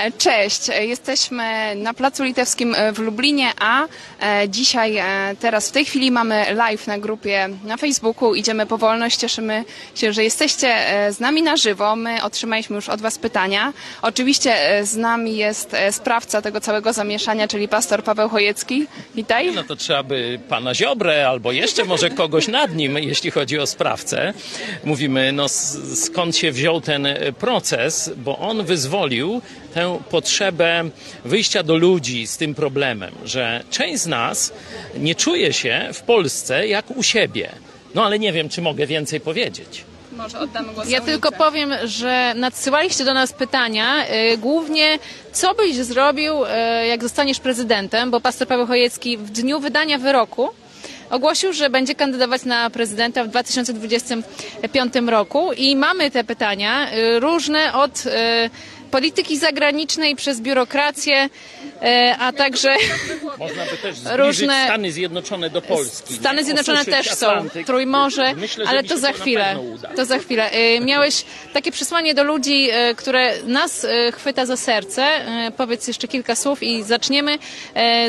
E, 0.00 0.12
Cześć, 0.12 0.70
E, 0.70 0.86
jesteśmy 0.86 1.74
na 1.76 1.94
Placu 1.94 2.24
Litewskim 2.24 2.74
e, 2.74 2.92
w 2.92 2.98
Lublinie, 2.98 3.50
a 3.60 3.86
dzisiaj, 4.48 5.02
teraz 5.40 5.68
w 5.68 5.72
tej 5.72 5.84
chwili 5.84 6.10
mamy 6.10 6.54
live 6.54 6.86
na 6.86 6.98
grupie 6.98 7.48
na 7.64 7.76
Facebooku. 7.76 8.34
Idziemy 8.34 8.66
po 8.66 8.78
wolność, 8.78 9.16
cieszymy 9.16 9.64
się, 9.94 10.12
że 10.12 10.24
jesteście 10.24 10.74
z 11.10 11.20
nami 11.20 11.42
na 11.42 11.56
żywo. 11.56 11.96
My 11.96 12.22
otrzymaliśmy 12.22 12.76
już 12.76 12.88
od 12.88 13.00
Was 13.00 13.18
pytania. 13.18 13.72
Oczywiście 14.02 14.56
z 14.82 14.96
nami 14.96 15.36
jest 15.36 15.76
sprawca 15.90 16.42
tego 16.42 16.60
całego 16.60 16.92
zamieszania, 16.92 17.48
czyli 17.48 17.68
pastor 17.68 18.04
Paweł 18.04 18.28
Chojecki. 18.28 18.86
Witaj. 19.14 19.52
No 19.52 19.64
to 19.64 19.76
trzeba 19.76 20.02
by 20.02 20.40
pana 20.48 20.74
Ziobrę 20.74 21.28
albo 21.28 21.52
jeszcze 21.52 21.84
może 21.84 22.10
kogoś 22.10 22.48
nad 22.48 22.74
nim, 22.74 22.98
jeśli 22.98 23.30
chodzi 23.30 23.58
o 23.58 23.66
sprawcę. 23.66 24.34
Mówimy, 24.84 25.32
no 25.32 25.46
skąd 25.94 26.36
się 26.36 26.52
wziął 26.52 26.80
ten 26.80 27.08
proces, 27.38 28.10
bo 28.16 28.38
on 28.38 28.64
wyzwolił 28.64 29.40
tę 29.74 29.89
potrzebę 30.10 30.84
wyjścia 31.24 31.62
do 31.62 31.76
ludzi 31.76 32.26
z 32.26 32.36
tym 32.36 32.54
problemem, 32.54 33.14
że 33.24 33.64
część 33.70 34.02
z 34.02 34.06
nas 34.06 34.52
nie 34.98 35.14
czuje 35.14 35.52
się 35.52 35.88
w 35.92 36.02
Polsce 36.02 36.66
jak 36.66 36.90
u 36.90 37.02
siebie. 37.02 37.50
No 37.94 38.04
ale 38.04 38.18
nie 38.18 38.32
wiem, 38.32 38.48
czy 38.48 38.62
mogę 38.62 38.86
więcej 38.86 39.20
powiedzieć. 39.20 39.84
Może 40.12 40.38
oddamy 40.38 40.72
głos 40.72 40.88
Ja 40.88 41.00
tylko 41.00 41.32
powiem, 41.32 41.72
że 41.84 42.32
nadsyłaliście 42.36 43.04
do 43.04 43.14
nas 43.14 43.32
pytania, 43.32 44.06
y, 44.32 44.38
głównie 44.38 44.98
co 45.32 45.54
byś 45.54 45.76
zrobił, 45.76 46.44
y, 46.44 46.48
jak 46.86 47.02
zostaniesz 47.02 47.40
prezydentem, 47.40 48.10
bo 48.10 48.20
pastor 48.20 48.48
Paweł 48.48 48.66
Chojecki 48.66 49.16
w 49.16 49.30
dniu 49.30 49.60
wydania 49.60 49.98
wyroku 49.98 50.50
ogłosił, 51.10 51.52
że 51.52 51.70
będzie 51.70 51.94
kandydować 51.94 52.44
na 52.44 52.70
prezydenta 52.70 53.24
w 53.24 53.28
2025 53.28 54.94
roku 55.08 55.52
i 55.52 55.76
mamy 55.76 56.10
te 56.10 56.24
pytania 56.24 56.92
y, 56.92 57.20
różne 57.20 57.74
od 57.74 58.06
y, 58.06 58.10
polityki 58.90 59.38
zagranicznej 59.38 60.16
przez 60.16 60.40
biurokrację, 60.40 61.24
y, 61.82 61.86
a 62.18 62.32
także 62.32 62.76
Można 63.38 63.64
by 63.64 63.76
też 63.76 63.96
Różne- 64.16 64.64
Stany 64.64 64.92
Zjednoczone 64.92 65.50
do 65.50 65.62
Polski. 65.62 66.14
Stany? 66.14 66.44
Zjednoczone 66.44 66.84
też 66.84 67.10
są, 67.10 67.26
Atlantyk. 67.30 67.66
Trójmorze, 67.66 68.34
Myślę, 68.34 68.64
ale 68.68 68.84
to 68.84 68.98
za 68.98 69.12
chwilę. 69.12 69.56
uda. 69.74 69.88
To 69.88 70.04
za 70.04 70.18
chwilę. 70.18 70.50
Miałeś 70.80 71.24
takie 71.52 71.72
przesłanie 71.72 72.14
do 72.14 72.24
ludzi, 72.24 72.70
y, 72.90 72.94
które 72.94 73.34
nas 73.46 73.84
y, 73.84 74.12
chwyta 74.12 74.46
za 74.46 74.56
serce. 74.56 75.04
Y, 75.48 75.50
Powiedz 75.50 75.88
jeszcze 75.88 76.08
kilka 76.08 76.34
słów 76.36 76.62
i 76.62 76.82
zaczniemy 76.82 77.38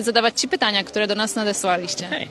zadawać 0.01 0.41
Ci 0.41 0.47
pytania, 0.47 0.83
które 0.83 1.07
do 1.07 1.15
nas 1.15 1.35
nadesłaliście. 1.35 2.07
Hej. 2.07 2.27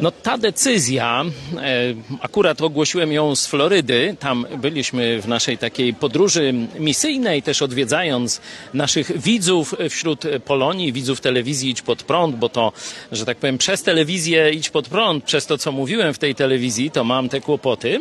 No 0.00 0.10
ta 0.10 0.38
decyzja, 0.38 1.24
e, 1.56 1.94
akurat 2.20 2.60
ogłosiłem 2.60 3.12
ją 3.12 3.36
z 3.36 3.46
Florydy, 3.46 4.16
tam 4.20 4.46
byliśmy 4.56 5.22
w 5.22 5.28
naszej 5.28 5.58
takiej 5.58 5.94
podróży 5.94 6.54
misyjnej, 6.78 7.42
też 7.42 7.62
odwiedzając 7.62 8.40
naszych 8.74 9.20
widzów 9.20 9.74
wśród 9.90 10.24
Polonii, 10.44 10.92
widzów 10.92 11.20
telewizji 11.20 11.70
Idź 11.70 11.82
Pod 11.82 12.02
Prąd, 12.02 12.36
bo 12.36 12.48
to, 12.48 12.72
że 13.12 13.24
tak 13.24 13.36
powiem, 13.36 13.58
przez 13.58 13.82
telewizję 13.82 14.50
Idź 14.50 14.70
Pod 14.70 14.88
Prąd, 14.88 15.24
przez 15.24 15.46
to 15.46 15.58
co 15.58 15.72
mówiłem 15.72 16.14
w 16.14 16.18
tej 16.18 16.34
telewizji, 16.34 16.90
to 16.90 17.04
mam 17.04 17.28
te 17.28 17.40
kłopoty, 17.40 18.00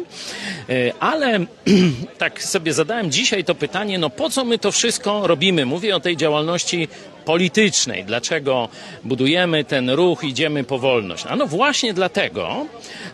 E, 0.69 0.93
ale 0.99 1.39
tak 2.17 2.43
sobie 2.43 2.73
zadałem 2.73 3.11
dzisiaj 3.11 3.43
to 3.43 3.55
pytanie, 3.55 3.99
no 3.99 4.09
po 4.09 4.29
co 4.29 4.45
my 4.45 4.57
to 4.57 4.71
wszystko 4.71 5.27
robimy? 5.27 5.65
Mówię 5.65 5.95
o 5.95 5.99
tej 5.99 6.17
działalności 6.17 6.87
politycznej. 7.29 8.05
Dlaczego 8.05 8.69
budujemy 9.03 9.63
ten 9.63 9.89
ruch, 9.89 10.23
idziemy 10.23 10.63
po 10.63 10.79
wolność? 10.79 11.25
A 11.29 11.35
no 11.35 11.47
właśnie 11.47 11.93
dlatego, 11.93 12.65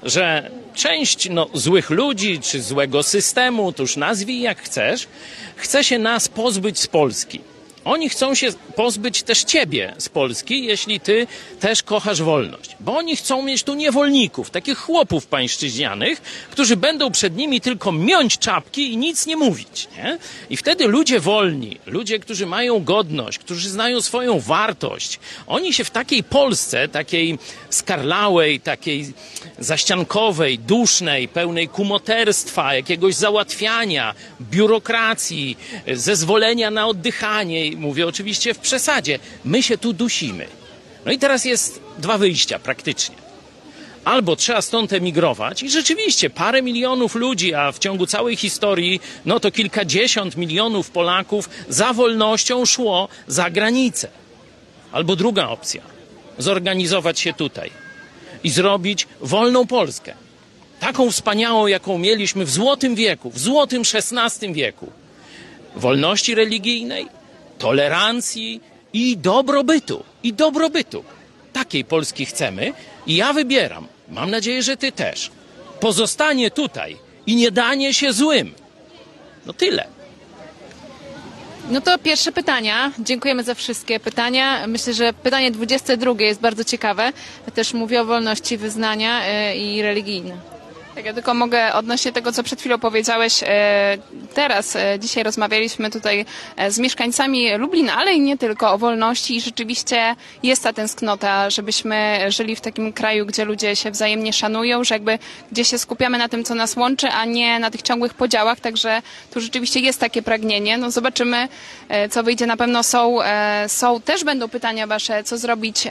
że 0.04 0.52
część 0.74 1.30
no, 1.30 1.48
złych 1.54 1.90
ludzi 1.90 2.40
czy 2.40 2.62
złego 2.62 3.04
systemu, 3.04 3.74
to 3.74 3.84
już 3.84 3.98
nazwij 3.98 4.42
jak 4.42 4.62
chcesz, 4.62 5.08
chce 5.56 5.84
się 5.84 6.00
nas 6.00 6.28
pozbyć 6.28 6.80
z 6.80 6.88
Polski. 6.88 7.40
Oni 7.86 8.10
chcą 8.10 8.36
się 8.36 8.48
pozbyć 8.76 9.24
też 9.24 9.44
ciebie 9.44 9.94
z 9.98 10.10
Polski, 10.10 10.66
jeśli 10.66 11.00
ty 11.00 11.28
też 11.60 11.84
kochasz 11.84 12.22
wolność. 12.22 12.76
Bo 12.80 12.98
oni 12.98 13.16
chcą 13.16 13.42
mieć 13.42 13.64
tu 13.64 13.74
niewolników, 13.74 14.50
takich 14.50 14.78
chłopów 14.78 15.28
pańszczyźnianych, 15.28 16.22
którzy 16.52 16.78
będą 16.78 17.12
przed 17.12 17.38
nimi 17.38 17.62
tylko 17.62 17.92
miąć 17.92 18.38
czapki 18.38 18.94
i 18.94 18.98
nic 18.98 19.26
nie 19.26 19.38
mówić. 19.38 19.88
Nie? 19.98 20.18
I 20.50 20.58
wtedy 20.58 20.88
ludzie 20.88 21.20
wolni, 21.20 21.78
ludzie, 21.86 22.20
którzy 22.20 22.46
mają 22.46 22.84
godność, 22.84 23.40
którzy 23.40 23.70
znają 23.70 24.02
swoją 24.02 24.40
wartość, 24.40 25.20
oni 25.48 25.74
się 25.74 25.84
w 25.84 25.92
takiej 25.92 26.24
Polsce, 26.24 26.88
takiej 26.88 27.38
skarlałej, 27.70 28.60
takiej 28.60 29.14
zaściankowej, 29.60 30.60
dusznej, 30.60 31.28
pełnej 31.28 31.68
kumoterstwa, 31.68 32.76
jakiegoś 32.76 33.16
załatwiania, 33.16 34.14
biurokracji, 34.42 35.58
zezwolenia 35.94 36.72
na 36.72 36.88
oddychanie, 36.88 37.75
mówię 37.76 38.08
oczywiście 38.08 38.54
w 38.54 38.60
przesadzie, 38.60 39.20
my 39.46 39.64
się 39.64 39.78
tu 39.78 39.94
dusimy. 39.94 40.48
No 41.06 41.12
i 41.12 41.20
teraz 41.20 41.46
jest 41.46 41.82
dwa 41.98 42.18
wyjścia 42.18 42.60
praktycznie. 42.60 43.16
Albo 44.06 44.36
trzeba 44.36 44.62
stąd 44.62 44.94
emigrować 44.94 45.64
i 45.64 45.70
rzeczywiście 45.70 46.30
parę 46.30 46.62
milionów 46.62 47.16
ludzi, 47.16 47.54
a 47.54 47.72
w 47.72 47.80
ciągu 47.80 48.08
całej 48.08 48.36
historii, 48.36 49.02
no 49.26 49.40
to 49.40 49.52
kilkadziesiąt 49.52 50.38
milionów 50.38 50.90
Polaków 50.90 51.50
za 51.70 51.94
wolnością 51.94 52.66
szło 52.66 53.08
za 53.28 53.50
granicę. 53.50 54.08
Albo 54.92 55.16
druga 55.16 55.50
opcja, 55.50 55.82
zorganizować 56.38 57.20
się 57.20 57.34
tutaj 57.34 57.72
i 58.44 58.50
zrobić 58.50 59.08
wolną 59.22 59.68
Polskę. 59.68 60.14
Taką 60.80 61.12
wspaniałą, 61.12 61.68
jaką 61.68 61.98
mieliśmy 61.98 62.46
w 62.46 62.50
złotym 62.50 62.96
wieku, 62.96 63.30
w 63.30 63.40
złotym 63.40 63.82
XVI 63.94 64.54
wieku. 64.54 64.92
Wolności 65.76 66.36
religijnej, 66.36 67.08
tolerancji 67.66 68.62
i 68.94 69.18
dobrobytu. 69.18 70.04
I 70.24 70.34
dobrobytu. 70.34 71.04
Takiej 71.54 71.86
Polski 71.86 72.26
chcemy 72.26 72.74
i 73.08 73.16
ja 73.16 73.34
wybieram, 73.34 73.88
mam 74.10 74.32
nadzieję, 74.32 74.64
że 74.64 74.78
ty 74.78 74.92
też, 74.92 75.32
pozostanie 75.80 76.52
tutaj 76.52 76.98
i 77.28 77.36
nie 77.36 77.52
danie 77.52 77.94
się 77.94 78.14
złym. 78.14 78.54
No 79.46 79.54
tyle. 79.54 79.88
No 81.70 81.82
to 81.82 81.98
pierwsze 81.98 82.32
pytania. 82.32 82.92
Dziękujemy 83.00 83.44
za 83.44 83.54
wszystkie 83.54 84.00
pytania. 84.00 84.68
Myślę, 84.68 84.94
że 84.94 85.14
pytanie 85.14 85.52
22 85.52 86.14
jest 86.20 86.42
bardzo 86.42 86.64
ciekawe. 86.64 87.14
Też 87.54 87.74
mówi 87.74 87.98
o 87.98 88.06
wolności 88.06 88.58
wyznania 88.58 89.12
y, 89.52 89.56
i 89.56 89.82
religijne. 89.82 90.55
Tak, 90.96 91.06
ja 91.06 91.14
tylko 91.14 91.34
mogę 91.34 91.74
odnośnie 91.74 92.12
tego, 92.12 92.32
co 92.32 92.44
przed 92.44 92.60
chwilą 92.60 92.80
powiedziałeś. 92.80 93.44
e, 93.44 93.98
Teraz, 94.34 94.76
e, 94.76 95.00
dzisiaj 95.00 95.24
rozmawialiśmy 95.24 95.92
tutaj 95.92 96.26
e, 96.58 96.72
z 96.72 96.80
mieszkańcami 96.80 97.58
Lublina, 97.58 97.96
ale 97.96 98.14
i 98.14 98.20
nie 98.20 98.38
tylko 98.38 98.72
o 98.74 98.78
wolności 98.78 99.36
i 99.36 99.42
rzeczywiście 99.42 100.16
jest 100.44 100.64
ta 100.64 100.74
tęsknota, 100.74 101.50
żebyśmy 101.50 102.20
żyli 102.28 102.56
w 102.56 102.62
takim 102.62 102.94
kraju, 102.94 103.26
gdzie 103.26 103.46
ludzie 103.46 103.76
się 103.76 103.92
wzajemnie 103.92 104.34
szanują, 104.34 104.84
że 104.84 104.96
jakby 104.96 105.20
gdzie 105.52 105.66
się 105.66 105.78
skupiamy 105.78 106.18
na 106.18 106.30
tym, 106.30 106.44
co 106.44 106.56
nas 106.56 106.76
łączy, 106.76 107.08
a 107.10 107.26
nie 107.26 107.60
na 107.60 107.72
tych 107.72 107.82
ciągłych 107.82 108.14
podziałach, 108.14 108.60
także 108.60 109.02
tu 109.34 109.42
rzeczywiście 109.42 109.80
jest 109.80 110.00
takie 110.00 110.22
pragnienie. 110.22 110.78
No 110.78 110.92
zobaczymy, 110.92 111.48
co 112.12 112.24
wyjdzie. 112.24 112.46
Na 112.46 112.58
pewno 112.58 112.84
są, 112.84 113.18
są 113.68 114.02
też 114.02 114.24
będą 114.24 114.50
pytania 114.50 114.88
wasze, 114.88 115.24
co 115.24 115.38
zrobić 115.38 115.88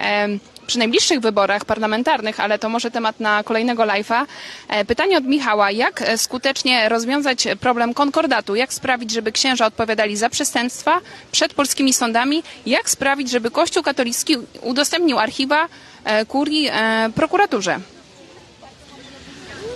przy 0.67 0.79
najbliższych 0.79 1.21
wyborach 1.21 1.65
parlamentarnych, 1.65 2.41
ale 2.41 2.59
to 2.59 2.69
może 2.69 2.91
temat 2.91 3.21
na 3.21 3.43
kolejnego 3.45 3.83
live'a. 3.83 4.27
E, 4.69 4.85
Pytanie 4.85 5.19
od 5.19 5.25
Michała. 5.25 5.71
Jak 5.71 6.03
e, 6.03 6.19
skutecznie 6.19 6.89
rozwiązać 6.89 7.49
problem 7.61 7.95
konkordatu? 7.95 8.55
Jak 8.55 8.73
sprawić, 8.75 9.11
żeby 9.11 9.33
księża 9.33 9.67
odpowiadali 9.67 10.17
za 10.17 10.29
przestępstwa 10.29 11.01
przed 11.33 11.55
polskimi 11.55 11.93
sądami? 11.93 12.43
Jak 12.67 12.91
sprawić, 12.91 13.31
żeby 13.31 13.51
Kościół 13.51 13.83
katolicki 13.83 14.37
udostępnił 14.63 15.19
archiwa 15.19 15.69
e, 16.05 16.27
kurii 16.27 16.71
prokuraturze? 17.15 17.81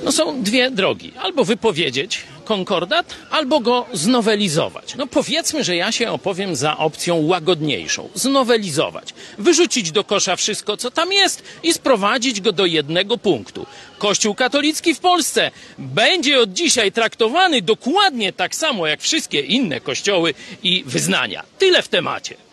No 0.04 0.12
są 0.12 0.42
dwie 0.42 0.70
drogi. 0.70 1.12
Albo 1.22 1.44
wypowiedzieć 1.44 2.22
konkordat, 2.48 3.14
albo 3.30 3.60
go 3.60 3.86
znowelizować. 3.92 4.94
No 4.94 5.06
powiedzmy, 5.06 5.64
że 5.64 5.76
ja 5.76 5.92
się 5.92 6.10
opowiem 6.10 6.56
za 6.56 6.78
opcją 6.78 7.26
łagodniejszą. 7.26 8.08
Znowelizować. 8.14 9.14
Wyrzucić 9.38 9.92
do 9.92 10.04
kosza 10.04 10.36
wszystko, 10.36 10.76
co 10.76 10.90
tam 10.90 11.12
jest 11.12 11.42
i 11.62 11.72
sprowadzić 11.74 12.40
go 12.40 12.52
do 12.52 12.66
jednego 12.66 13.18
punktu. 13.18 13.66
Kościół 13.98 14.34
katolicki 14.34 14.94
w 14.94 15.00
Polsce 15.00 15.50
będzie 15.78 16.40
od 16.40 16.52
dzisiaj 16.52 16.92
traktowany 16.92 17.62
dokładnie 17.62 18.32
tak 18.32 18.54
samo 18.54 18.86
jak 18.86 19.00
wszystkie 19.00 19.40
inne 19.40 19.80
kościoły 19.80 20.34
i 20.62 20.84
wyznania. 20.86 21.42
Tyle 21.58 21.82
w 21.82 21.88
temacie. 21.88 22.47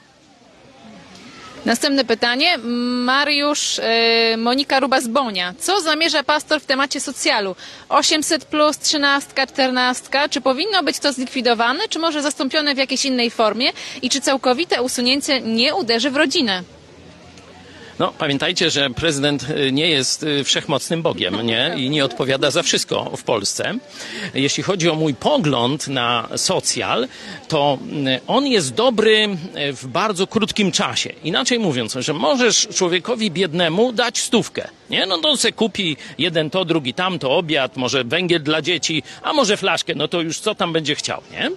Następne 1.65 2.06
pytanie. 2.06 2.57
Mariusz, 2.57 3.79
y, 3.79 4.38
Monika 4.38 4.79
Rubas-Bonia. 4.79 5.53
Co 5.59 5.81
zamierza 5.81 6.23
pastor 6.23 6.62
w 6.62 6.65
temacie 6.65 7.00
socjalu? 7.00 7.56
800 7.89 8.45
plus, 8.45 8.79
13, 8.79 9.47
14. 9.47 10.09
Czy 10.29 10.41
powinno 10.41 10.83
być 10.83 11.00
to 11.00 11.13
zlikwidowane, 11.13 11.88
czy 11.89 12.00
może 12.00 12.21
zastąpione 12.21 12.75
w 12.75 12.77
jakiejś 12.77 13.06
innej 13.06 13.31
formie? 13.31 13.71
I 14.01 14.09
czy 14.09 14.21
całkowite 14.21 14.81
usunięcie 14.81 15.41
nie 15.41 15.75
uderzy 15.75 16.12
w 16.12 16.15
rodzinę? 16.15 16.63
No, 18.00 18.13
pamiętajcie, 18.18 18.69
że 18.69 18.89
prezydent 18.89 19.45
y, 19.50 19.71
nie 19.71 19.89
jest 19.89 20.24
y, 20.24 20.44
wszechmocnym 20.44 21.01
Bogiem, 21.01 21.42
nie? 21.45 21.74
I 21.77 21.89
nie 21.89 22.06
odpowiada 22.06 22.51
za 22.51 22.63
wszystko 22.63 23.12
w 23.18 23.24
Polsce. 23.24 23.74
Jeśli 24.33 24.63
chodzi 24.63 24.89
o 24.89 24.95
mój 24.95 25.13
pogląd 25.13 25.88
na 25.88 26.27
socjal, 26.36 27.07
to 27.47 27.77
y, 28.07 28.19
on 28.27 28.47
jest 28.47 28.74
dobry 28.74 29.27
w 29.74 29.88
bardzo 29.88 30.27
krótkim 30.27 30.71
czasie. 30.71 31.09
Inaczej 31.24 31.59
mówiąc, 31.59 31.94
że 32.00 32.13
możesz 32.13 32.68
człowiekowi 32.75 33.31
biednemu 33.31 33.92
dać 33.94 34.18
stówkę, 34.18 34.68
nie? 34.89 35.06
No 35.06 35.18
to 35.18 35.38
se 35.38 35.51
kupi 35.51 35.98
jeden 36.18 36.50
to, 36.50 36.65
drugi 36.65 36.94
tamto, 36.94 37.38
obiad, 37.38 37.77
może 37.77 38.03
węgiel 38.03 38.44
dla 38.44 38.62
dzieci, 38.62 39.03
a 39.21 39.33
może 39.33 39.57
flaszkę, 39.57 39.94
no 39.95 40.07
to 40.07 40.21
już 40.21 40.39
co 40.39 40.56
tam 40.56 40.74
będzie 40.74 40.95
chciał, 40.95 41.21
nie? 41.31 41.51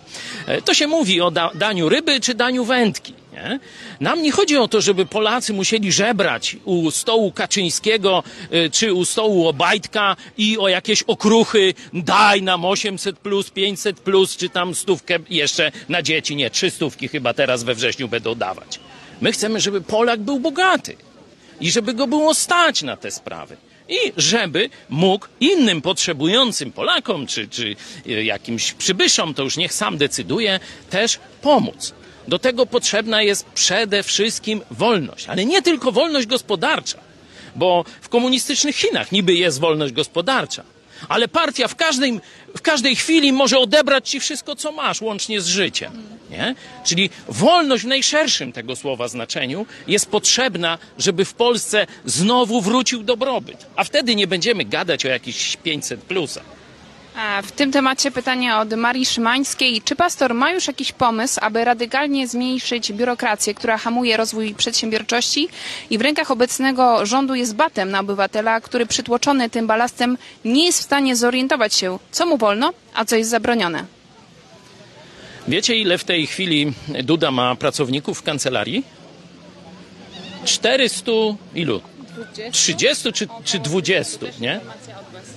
To 0.64 0.74
się 0.74 0.86
mówi 0.86 1.20
o 1.20 1.30
da- 1.30 1.50
daniu 1.54 1.88
ryby 1.88 2.20
czy 2.20 2.34
daniu 2.34 2.64
wędki. 2.64 3.17
Nie? 3.38 3.60
Nam 4.00 4.22
nie 4.22 4.32
chodzi 4.32 4.56
o 4.56 4.68
to, 4.68 4.80
żeby 4.80 5.06
Polacy 5.06 5.52
musieli 5.52 5.92
żebrać 5.92 6.56
u 6.64 6.90
stołu 6.90 7.32
Kaczyńskiego 7.32 8.22
y, 8.52 8.70
czy 8.70 8.94
u 8.94 9.04
stołu 9.04 9.48
Obajtka 9.48 10.16
i 10.38 10.58
o 10.58 10.68
jakieś 10.68 11.02
okruchy 11.02 11.74
daj 11.92 12.42
nam 12.42 12.64
800 12.64 13.18
plus, 13.18 13.50
500 13.50 14.00
plus, 14.00 14.36
czy 14.36 14.48
tam 14.48 14.74
stówkę 14.74 15.18
jeszcze 15.30 15.72
na 15.88 16.02
dzieci. 16.02 16.36
Nie, 16.36 16.50
trzy 16.50 16.70
stówki 16.70 17.08
chyba 17.08 17.34
teraz 17.34 17.62
we 17.62 17.74
wrześniu 17.74 18.08
będą 18.08 18.34
dawać. 18.34 18.80
My 19.20 19.32
chcemy, 19.32 19.60
żeby 19.60 19.80
Polak 19.80 20.20
był 20.20 20.40
bogaty 20.40 20.96
i 21.60 21.70
żeby 21.70 21.94
go 21.94 22.06
było 22.06 22.34
stać 22.34 22.82
na 22.82 22.96
te 22.96 23.10
sprawy. 23.10 23.56
I 23.88 24.12
żeby 24.16 24.70
mógł 24.88 25.26
innym 25.40 25.82
potrzebującym 25.82 26.72
Polakom 26.72 27.26
czy, 27.26 27.48
czy 27.48 27.76
y, 28.06 28.24
jakimś 28.24 28.72
przybyszom, 28.72 29.34
to 29.34 29.42
już 29.42 29.56
niech 29.56 29.72
sam 29.72 29.98
decyduje, 29.98 30.60
też 30.90 31.18
pomóc. 31.42 31.94
Do 32.28 32.38
tego 32.38 32.66
potrzebna 32.66 33.22
jest 33.22 33.44
przede 33.44 34.02
wszystkim 34.02 34.60
wolność, 34.70 35.28
ale 35.28 35.44
nie 35.44 35.62
tylko 35.62 35.92
wolność 35.92 36.26
gospodarcza, 36.26 36.98
bo 37.56 37.84
w 38.00 38.08
komunistycznych 38.08 38.76
Chinach 38.76 39.12
niby 39.12 39.34
jest 39.34 39.60
wolność 39.60 39.92
gospodarcza, 39.92 40.62
ale 41.08 41.28
partia 41.28 41.68
w 41.68 41.76
każdej, 41.76 42.20
w 42.56 42.62
każdej 42.62 42.96
chwili 42.96 43.32
może 43.32 43.58
odebrać 43.58 44.10
ci 44.10 44.20
wszystko, 44.20 44.56
co 44.56 44.72
masz, 44.72 45.00
łącznie 45.00 45.40
z 45.40 45.46
życiem. 45.46 45.92
Nie? 46.30 46.54
Czyli 46.84 47.10
wolność 47.28 47.84
w 47.84 47.86
najszerszym 47.86 48.52
tego 48.52 48.76
słowa 48.76 49.08
znaczeniu 49.08 49.66
jest 49.86 50.06
potrzebna, 50.06 50.78
żeby 50.98 51.24
w 51.24 51.34
Polsce 51.34 51.86
znowu 52.04 52.60
wrócił 52.60 53.02
dobrobyt. 53.02 53.66
A 53.76 53.84
wtedy 53.84 54.14
nie 54.14 54.26
będziemy 54.26 54.64
gadać 54.64 55.06
o 55.06 55.08
jakichś 55.08 55.56
500 55.56 56.00
plusach. 56.00 56.57
A 57.20 57.42
w 57.42 57.52
tym 57.52 57.72
temacie 57.72 58.10
pytanie 58.10 58.56
od 58.56 58.74
Marii 58.74 59.06
Szymańskiej. 59.06 59.82
Czy 59.82 59.96
pastor 59.96 60.34
ma 60.34 60.50
już 60.50 60.66
jakiś 60.66 60.92
pomysł, 60.92 61.38
aby 61.42 61.64
radykalnie 61.64 62.28
zmniejszyć 62.28 62.92
biurokrację, 62.92 63.54
która 63.54 63.78
hamuje 63.78 64.16
rozwój 64.16 64.54
przedsiębiorczości 64.54 65.48
i 65.90 65.98
w 65.98 66.00
rękach 66.00 66.30
obecnego 66.30 67.06
rządu 67.06 67.34
jest 67.34 67.54
batem 67.54 67.90
na 67.90 68.00
obywatela, 68.00 68.60
który 68.60 68.86
przytłoczony 68.86 69.50
tym 69.50 69.66
balastem 69.66 70.18
nie 70.44 70.66
jest 70.66 70.78
w 70.80 70.82
stanie 70.82 71.16
zorientować 71.16 71.74
się, 71.74 71.98
co 72.10 72.26
mu 72.26 72.36
wolno, 72.36 72.72
a 72.94 73.04
co 73.04 73.16
jest 73.16 73.30
zabronione? 73.30 73.84
Wiecie, 75.48 75.76
ile 75.76 75.98
w 75.98 76.04
tej 76.04 76.26
chwili 76.26 76.72
Duda 77.04 77.30
ma 77.30 77.54
pracowników 77.56 78.18
w 78.18 78.22
kancelarii? 78.22 78.84
400 80.44 81.12
ilu? 81.54 81.80
30 82.52 83.12
czy, 83.12 83.28
czy 83.44 83.58
20, 83.58 84.26
nie? 84.40 84.60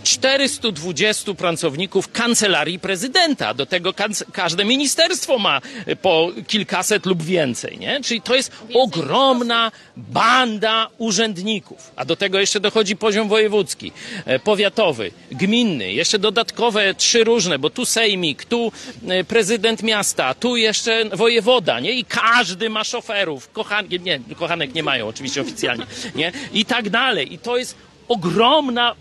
420 0.04 1.33
pracowników 1.33 2.12
kancelarii 2.12 2.80
prezydenta. 2.80 3.54
Do 3.54 3.66
tego 3.66 3.94
każde 4.33 4.66
ministerstwo 4.66 5.39
ma 5.39 5.62
po 6.01 6.31
kilkaset 6.48 7.06
lub 7.06 7.24
więcej, 7.24 7.78
nie? 7.78 8.01
Czyli 8.04 8.22
to 8.22 8.36
jest 8.36 8.51
ogromna 8.74 9.72
banda 9.98 10.88
urzędników. 10.98 11.92
A 11.95 12.06
do 12.06 12.16
tego 12.16 12.39
jeszcze 12.39 12.60
dochodzi 12.60 12.95
poziom 12.95 13.30
wojewódzki, 13.30 13.92
e, 14.25 14.39
powiatowy, 14.39 15.12
gminny, 15.31 15.94
jeszcze 15.94 16.19
dodatkowe 16.19 16.95
trzy 16.95 17.24
różne, 17.24 17.60
bo 17.60 17.69
tu 17.69 17.86
sejmik, 17.86 18.45
tu 18.45 18.72
e, 19.07 19.24
prezydent 19.24 19.83
miasta, 19.83 20.33
tu 20.33 20.56
jeszcze 20.56 21.06
wojewoda, 21.13 21.80
nie? 21.80 21.92
I 21.92 22.06
każdy 22.06 22.69
ma 22.69 22.83
szoferów. 22.83 23.50
Kochan- 23.54 24.01
nie, 24.04 24.19
kochanek 24.36 24.74
nie 24.74 24.83
mają 24.83 25.07
oczywiście 25.07 25.42
oficjalnie, 25.42 25.86
nie? 26.16 26.31
I 26.54 26.66
tak 26.66 26.89
dalej. 26.89 27.33
I 27.33 27.39
to 27.39 27.57
jest 27.57 27.75
ogromna 28.07 28.95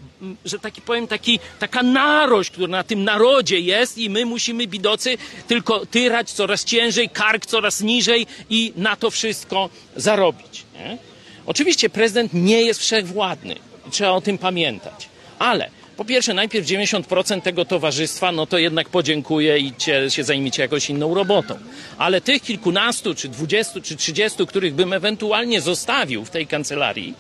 że 0.45 0.59
taki 0.59 0.83
powiem, 0.83 1.07
taki, 1.07 1.39
taka 1.59 1.83
narość, 1.83 2.51
która 2.51 2.69
na 2.69 2.85
tym 2.85 3.05
narodzie 3.05 3.61
jest 3.61 3.99
i 3.99 4.11
my 4.11 4.27
musimy, 4.27 4.67
bidocy, 4.67 5.19
tylko 5.49 5.87
tyrać 5.87 6.33
coraz 6.33 6.65
ciężej, 6.65 7.09
kark 7.09 7.47
coraz 7.47 7.81
niżej 7.81 8.27
i 8.51 8.73
na 8.77 8.97
to 8.97 9.11
wszystko 9.11 9.71
zarobić. 9.97 10.65
Nie? 10.75 10.99
Oczywiście 11.47 11.91
prezydent 11.91 12.35
nie 12.35 12.63
jest 12.63 12.81
wszechwładny. 12.81 13.57
Trzeba 13.91 14.11
o 14.11 14.21
tym 14.21 14.39
pamiętać. 14.39 15.09
Ale 15.39 15.71
po 16.01 16.05
pierwsze, 16.05 16.35
najpierw 16.35 16.67
90% 16.67 17.43
tego 17.43 17.65
towarzystwa, 17.65 18.33
no 18.33 18.47
to 18.47 18.59
jednak 18.59 18.89
podziękuję 18.89 19.59
i 19.59 19.73
cię, 19.79 20.11
się 20.11 20.25
zajmijcie 20.25 20.63
jakąś 20.63 20.91
inną 20.91 21.15
robotą. 21.15 21.59
Ale 21.99 22.21
tych 22.21 22.43
kilkunastu, 22.43 23.15
czy 23.15 23.29
dwudziestu, 23.29 23.81
czy 23.81 23.97
trzydziestu, 23.97 24.47
których 24.47 24.75
bym 24.75 24.93
ewentualnie 24.93 25.61
zostawił 25.61 26.25
w 26.25 26.31
tej 26.31 26.47
kancelarii, 26.47 27.15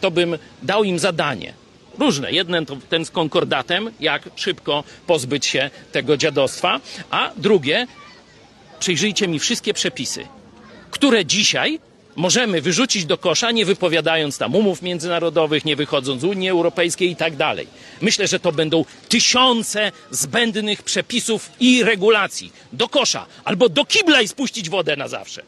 to 0.00 0.10
bym 0.10 0.38
dał 0.62 0.84
im 0.84 0.98
zadanie. 0.98 1.54
Różne. 1.98 2.32
Jeden 2.32 2.66
to 2.66 2.76
ten 2.88 3.04
z 3.04 3.10
konkordatem, 3.10 3.90
jak 4.00 4.22
szybko 4.36 4.84
pozbyć 5.06 5.46
się 5.46 5.70
tego 5.92 6.16
dziadostwa, 6.16 6.80
a 7.10 7.30
drugie, 7.36 7.86
przyjrzyjcie 8.80 9.28
mi 9.28 9.38
wszystkie 9.38 9.74
przepisy, 9.74 10.26
które 10.90 11.26
dzisiaj 11.26 11.78
możemy 12.16 12.60
wyrzucić 12.60 13.04
do 13.04 13.18
kosza, 13.18 13.50
nie 13.50 13.64
wypowiadając 13.64 14.38
tam 14.38 14.54
umów 14.54 14.82
międzynarodowych, 14.82 15.64
nie 15.64 15.76
wychodząc 15.76 16.20
z 16.20 16.24
Unii 16.24 16.48
Europejskiej 16.48 17.10
i 17.10 17.16
tak 17.16 17.36
dalej. 17.36 17.66
Myślę, 18.00 18.26
że 18.26 18.40
to 18.40 18.52
będą 18.52 18.84
tysiące 19.08 19.92
zbędnych 20.10 20.82
przepisów 20.82 21.50
i 21.60 21.84
regulacji. 21.84 22.52
Do 22.72 22.88
kosza 22.88 23.26
albo 23.44 23.68
do 23.68 23.84
kibla 23.84 24.22
i 24.22 24.28
spuścić 24.28 24.70
wodę 24.70 24.96
na 24.96 25.08
zawsze. 25.08 25.42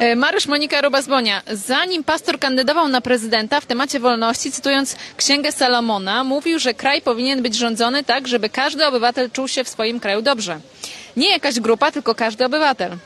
E, 0.00 0.16
Mariusz 0.16 0.46
Monika 0.46 0.80
Robazbonia, 0.80 1.42
zanim 1.52 2.04
pastor 2.04 2.38
kandydował 2.38 2.88
na 2.88 3.00
prezydenta 3.00 3.60
w 3.60 3.66
temacie 3.66 4.00
wolności, 4.00 4.52
cytując 4.52 4.96
Księgę 5.16 5.52
Salomona, 5.52 6.24
mówił, 6.24 6.58
że 6.58 6.74
kraj 6.74 7.02
powinien 7.02 7.42
być 7.42 7.54
rządzony 7.54 8.04
tak, 8.04 8.28
żeby 8.28 8.48
każdy 8.48 8.86
obywatel 8.86 9.30
czuł 9.30 9.48
się 9.48 9.64
w 9.64 9.68
swoim 9.68 10.00
kraju 10.00 10.22
dobrze. 10.22 10.60
Nie 11.16 11.30
jakaś 11.30 11.60
grupa, 11.60 11.90
tylko 11.90 12.14
każdy 12.14 12.44
obywatel. 12.44 12.96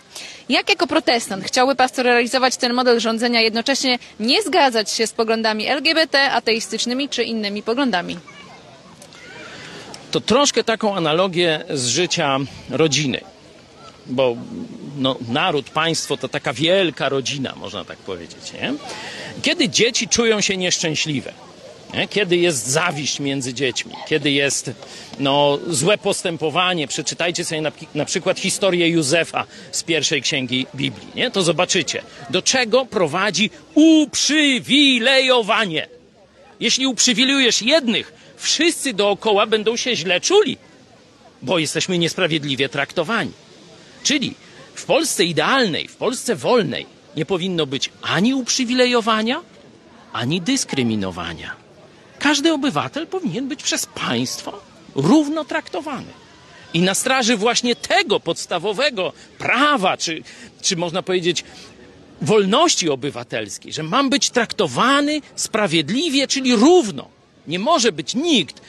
Jak 0.49 0.69
jako 0.69 0.87
protestant 0.87 1.45
chciałby 1.45 1.75
pastor 1.75 2.05
realizować 2.05 2.57
ten 2.57 2.75
model 2.75 3.01
rządzenia, 3.01 3.41
jednocześnie 3.41 3.99
nie 4.21 4.43
zgadzać 4.43 4.91
się 4.91 5.07
z 5.07 5.13
poglądami 5.13 5.67
LGBT, 5.67 6.33
ateistycznymi 6.33 7.09
czy 7.09 7.23
innymi 7.23 7.63
poglądami? 7.63 8.17
to 10.15 10.21
troszkę 10.21 10.65
taką 10.65 10.97
analogię 10.97 11.65
z 11.71 11.87
życia 11.87 12.39
rodziny. 12.71 13.21
Bo 14.07 14.37
no, 14.97 15.17
naród, 15.29 15.71
państwo 15.71 16.17
to 16.17 16.29
taka 16.29 16.53
wielka 16.53 17.09
rodzina, 17.09 17.55
można 17.57 17.85
tak 17.85 17.99
powiedzieć. 17.99 18.53
Nie? 18.53 18.75
Kiedy 19.43 19.69
dzieci 19.69 20.09
czują 20.09 20.41
się 20.41 20.57
nieszczęśliwe, 20.57 21.33
nie? 21.95 22.09
kiedy 22.09 22.37
jest 22.37 22.67
zawiść 22.67 23.21
między 23.21 23.55
dziećmi, 23.55 23.93
kiedy 24.09 24.31
jest 24.31 24.71
no, 25.19 25.59
złe 25.69 25.99
postępowanie, 25.99 26.89
przeczytajcie 26.89 27.45
sobie 27.45 27.61
na, 27.61 27.73
na 27.95 28.05
przykład 28.05 28.41
historię 28.41 28.89
Józefa 28.89 29.47
z 29.73 29.83
pierwszej 29.83 30.23
księgi 30.23 30.67
Biblii, 30.75 31.09
nie? 31.15 31.31
to 31.31 31.43
zobaczycie, 31.43 32.03
do 32.31 32.43
czego 32.43 32.87
prowadzi 32.87 33.51
uprzywilejowanie. 33.75 35.89
Jeśli 36.61 36.87
uprzywilejujesz 36.87 37.63
jednych, 37.63 38.13
wszyscy 38.37 38.95
dookoła 38.95 39.47
będą 39.47 39.77
się 39.77 39.97
źle 39.97 40.21
czuli, 40.21 40.57
bo 41.43 41.59
jesteśmy 41.59 41.99
niesprawiedliwie 41.99 42.69
traktowani. 42.69 43.33
Czyli 44.03 44.35
w 44.75 44.85
Polsce 44.85 45.25
idealnej, 45.25 45.89
w 45.89 45.97
Polsce 45.97 46.37
wolnej 46.37 46.87
nie 47.17 47.27
powinno 47.27 47.67
być 47.67 47.91
ani 48.03 48.35
uprzywilejowania, 48.35 49.41
ani 50.13 50.41
dyskryminowania. 50.41 51.57
Każdy 52.19 52.53
obywatel 52.53 53.07
powinien 53.07 53.49
być 53.49 53.63
przez 53.63 53.87
państwo 53.87 54.61
równo 54.95 55.45
traktowany. 55.45 56.13
I 56.75 56.81
na 56.81 56.95
straży 56.95 57.37
właśnie 57.37 57.77
tego 57.77 58.21
podstawowego 58.21 59.13
prawa, 59.39 59.97
czy, 59.97 60.23
czy 60.63 60.77
można 60.77 61.03
powiedzieć 61.03 61.45
wolności 62.23 62.91
obywatelskiej, 62.91 63.73
że 63.73 63.83
mam 63.83 64.11
być 64.11 64.31
traktowany 64.31 65.21
sprawiedliwie, 65.37 66.27
czyli 66.27 66.57
równo. 66.57 67.09
Nie 67.47 67.59
może 67.59 67.93
być 67.93 68.15
nikt 68.15 68.61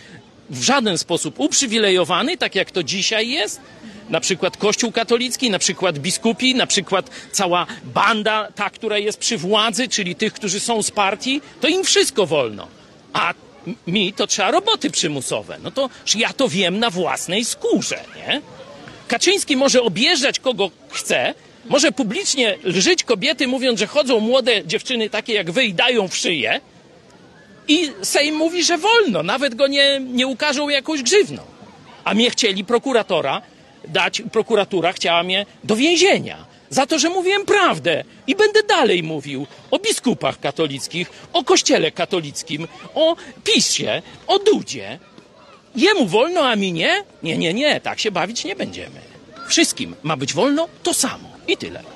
w 0.50 0.63
żaden 0.63 0.97
sposób 0.97 1.39
uprzywilejowany, 1.39 2.38
tak 2.38 2.55
jak 2.55 2.71
to 2.71 2.83
dzisiaj 2.83 3.29
jest. 3.29 3.62
Na 4.09 4.19
przykład 4.19 4.57
Kościół 4.57 4.91
katolicki, 4.91 5.50
na 5.50 5.59
przykład 5.59 6.00
biskupi, 6.00 6.55
na 6.55 6.67
przykład 6.67 7.09
cała 7.31 7.65
banda, 7.83 8.47
ta, 8.55 8.69
która 8.69 8.97
jest 8.97 9.19
przy 9.19 9.38
władzy, 9.38 9.88
czyli 9.88 10.15
tych, 10.15 10.33
którzy 10.33 10.59
są 10.59 10.83
z 10.83 10.91
partii, 10.91 11.41
to 11.62 11.67
im 11.67 11.83
wszystko 11.83 12.25
wolno. 12.25 12.67
A 13.13 13.33
mi 13.88 14.13
to 14.13 14.27
trzeba 14.27 14.51
roboty 14.51 14.89
przymusowe. 14.91 15.57
No 15.63 15.71
to 15.71 15.89
ja 16.15 16.33
to 16.33 16.50
wiem 16.50 16.79
na 16.79 16.89
własnej 16.89 17.45
skórze, 17.45 18.00
nie? 18.15 18.41
Kaczyński 19.07 19.57
może 19.57 19.81
objeżdżać 19.81 20.39
kogo 20.39 20.71
chce, 20.89 21.33
Może 21.69 21.91
publicznie 21.91 22.57
lżyć 22.63 23.03
kobiety, 23.03 23.47
mówiąc, 23.47 23.79
że 23.79 23.88
chodzą 23.88 24.19
młode 24.19 24.65
dziewczyny 24.65 25.09
takie 25.09 25.33
jak 25.33 25.51
wy 25.51 25.65
i 25.65 25.74
dają 25.74 26.07
w 26.07 26.15
szyję. 26.15 26.62
I 27.67 27.91
Sejm 28.01 28.35
mówi, 28.35 28.63
że 28.63 28.77
wolno, 28.77 29.24
nawet 29.24 29.55
go 29.55 29.67
nie, 29.67 30.00
nie 30.00 30.27
ukażą 30.27 30.69
jakąś 30.69 31.03
grzywną. 31.03 31.41
A 32.03 32.13
mnie 32.13 32.29
chcieli 32.29 32.65
prokuratora 32.65 33.41
dać, 33.87 34.21
prokuratura 34.31 34.93
chciała 34.93 35.23
mnie 35.23 35.45
do 35.63 35.75
więzienia. 35.75 36.45
Za 36.69 36.85
to, 36.85 36.99
że 36.99 37.09
mówiłem 37.09 37.45
prawdę 37.45 38.03
i 38.27 38.35
będę 38.35 38.63
dalej 38.63 39.03
mówił 39.03 39.47
o 39.71 39.79
biskupach 39.79 40.39
katolickich, 40.39 41.11
o 41.33 41.43
kościele 41.43 41.91
katolickim, 41.91 42.67
o 42.93 43.15
PiSie, 43.43 44.01
o 44.27 44.39
Dudzie. 44.39 44.99
Jemu 45.75 46.05
wolno, 46.05 46.41
a 46.41 46.55
mi 46.55 46.73
nie? 46.73 47.03
Nie, 47.23 47.37
nie, 47.37 47.53
nie, 47.53 47.81
tak 47.81 47.99
się 47.99 48.11
bawić 48.11 48.43
nie 48.43 48.55
będziemy. 48.55 48.99
Wszystkim 49.47 49.95
ma 50.03 50.17
być 50.17 50.33
wolno 50.33 50.67
to 50.83 50.93
samo 50.93 51.29
i 51.47 51.57
tyle. 51.57 51.94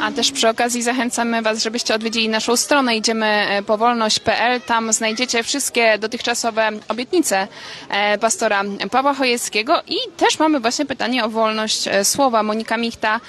A 0.00 0.12
też 0.12 0.32
przy 0.32 0.48
okazji 0.48 0.82
zachęcamy 0.82 1.42
Was, 1.42 1.62
żebyście 1.62 1.94
odwiedzili 1.94 2.28
naszą 2.28 2.56
stronę 2.56 2.96
idziemy 2.96 3.26
e, 3.26 3.62
po 3.62 3.78
wolność.pl. 3.78 4.60
Tam 4.60 4.92
znajdziecie 4.92 5.42
wszystkie 5.42 5.98
dotychczasowe 5.98 6.70
obietnice 6.88 7.48
e, 7.88 8.18
pastora 8.18 8.62
Pawła 8.90 9.14
Chojeckiego 9.14 9.82
i 9.88 9.96
też 10.16 10.38
mamy 10.38 10.60
właśnie 10.60 10.86
pytanie 10.86 11.24
o 11.24 11.28
wolność 11.28 11.88
e, 11.88 12.04
słowa. 12.04 12.42
Monika 12.42 12.76
Michta, 12.76 13.20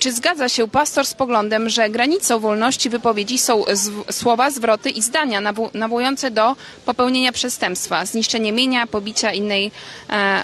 czy 0.00 0.12
zgadza 0.12 0.48
się 0.48 0.68
pastor 0.68 1.06
z 1.06 1.14
poglądem, 1.14 1.68
że 1.68 1.90
granicą 1.90 2.38
wolności 2.38 2.90
wypowiedzi 2.90 3.38
są 3.38 3.64
słowa, 4.10 4.50
zwroty 4.50 4.90
i 4.90 5.02
zdania 5.02 5.40
nawołujące 5.74 6.30
do 6.30 6.56
popełnienia 6.84 7.32
przestępstwa, 7.32 8.06
zniszczenie 8.06 8.52
mienia, 8.52 8.86
pobicia 8.86 9.32
innej 9.32 9.70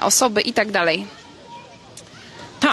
osoby 0.00 0.40
itd.? 0.40 0.85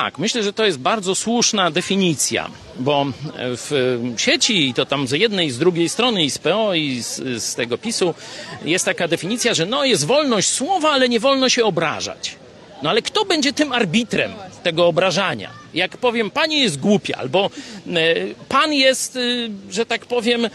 Tak, 0.02 0.20
myślę, 0.20 0.44
że 0.44 0.54
to 0.54 0.66
jest 0.66 0.80
bardzo 0.80 1.16
słuszna 1.16 1.72
definicja, 1.72 2.50
bo 2.80 3.06
w 3.38 3.98
sieci, 4.18 4.70
i 4.70 4.74
to 4.74 4.86
tam 4.86 5.08
z 5.08 5.12
jednej 5.12 5.48
i 5.48 5.52
z 5.52 5.58
drugiej 5.58 5.90
strony, 5.90 6.24
i 6.24 6.30
z 6.30 6.38
PO, 6.38 6.74
i 6.74 7.02
z, 7.02 7.44
z 7.44 7.56
tego 7.56 7.78
PiSu, 7.78 8.14
jest 8.66 8.86
taka 8.86 9.08
definicja, 9.08 9.54
że 9.54 9.66
no 9.66 9.86
jest 9.86 10.06
wolność 10.06 10.50
słowa, 10.50 10.92
ale 10.92 11.10
nie 11.10 11.20
wolno 11.20 11.50
się 11.50 11.66
obrażać. 11.66 12.36
No 12.84 12.90
ale 12.90 13.02
kto 13.02 13.26
będzie 13.26 13.54
tym 13.54 13.72
arbitrem 13.72 14.32
tego 14.64 14.88
obrażania? 14.88 15.50
Jak 15.74 15.98
powiem, 15.98 16.32
pani 16.32 16.60
jest 16.60 16.80
głupia, 16.80 17.18
albo 17.18 17.46
e, 17.46 18.16
pan 18.50 18.74
jest, 18.74 19.16
e, 19.16 19.20
że 19.70 19.86
tak 19.86 20.06
powiem, 20.06 20.46
e, 20.46 20.50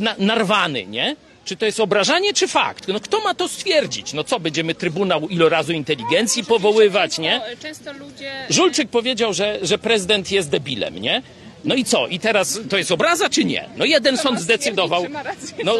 na, 0.00 0.14
narwany, 0.18 0.86
nie? 0.86 1.16
Czy 1.44 1.56
to 1.56 1.66
jest 1.66 1.80
obrażanie, 1.80 2.34
czy 2.34 2.48
fakt? 2.48 2.88
No 2.88 3.00
kto 3.00 3.20
ma 3.20 3.34
to 3.34 3.48
stwierdzić? 3.48 4.12
No 4.12 4.24
co, 4.24 4.40
będziemy 4.40 4.74
Trybunał 4.74 5.28
ilorazu 5.28 5.72
inteligencji 5.72 6.44
powoływać, 6.44 7.18
nie? 7.18 7.40
Często 7.62 7.92
ludzie... 7.92 8.32
Żulczyk 8.50 8.88
powiedział, 8.88 9.34
że, 9.34 9.58
że 9.62 9.78
prezydent 9.78 10.30
jest 10.30 10.50
debilem, 10.50 10.98
nie? 10.98 11.22
No 11.64 11.74
i 11.74 11.84
co? 11.84 12.06
I 12.06 12.18
teraz 12.18 12.60
to 12.70 12.78
jest 12.78 12.92
obraza, 12.92 13.28
czy 13.28 13.44
nie? 13.44 13.68
No 13.76 13.84
jeden 13.84 14.16
sąd 14.16 14.40
zdecydował. 14.40 15.06
No, 15.64 15.74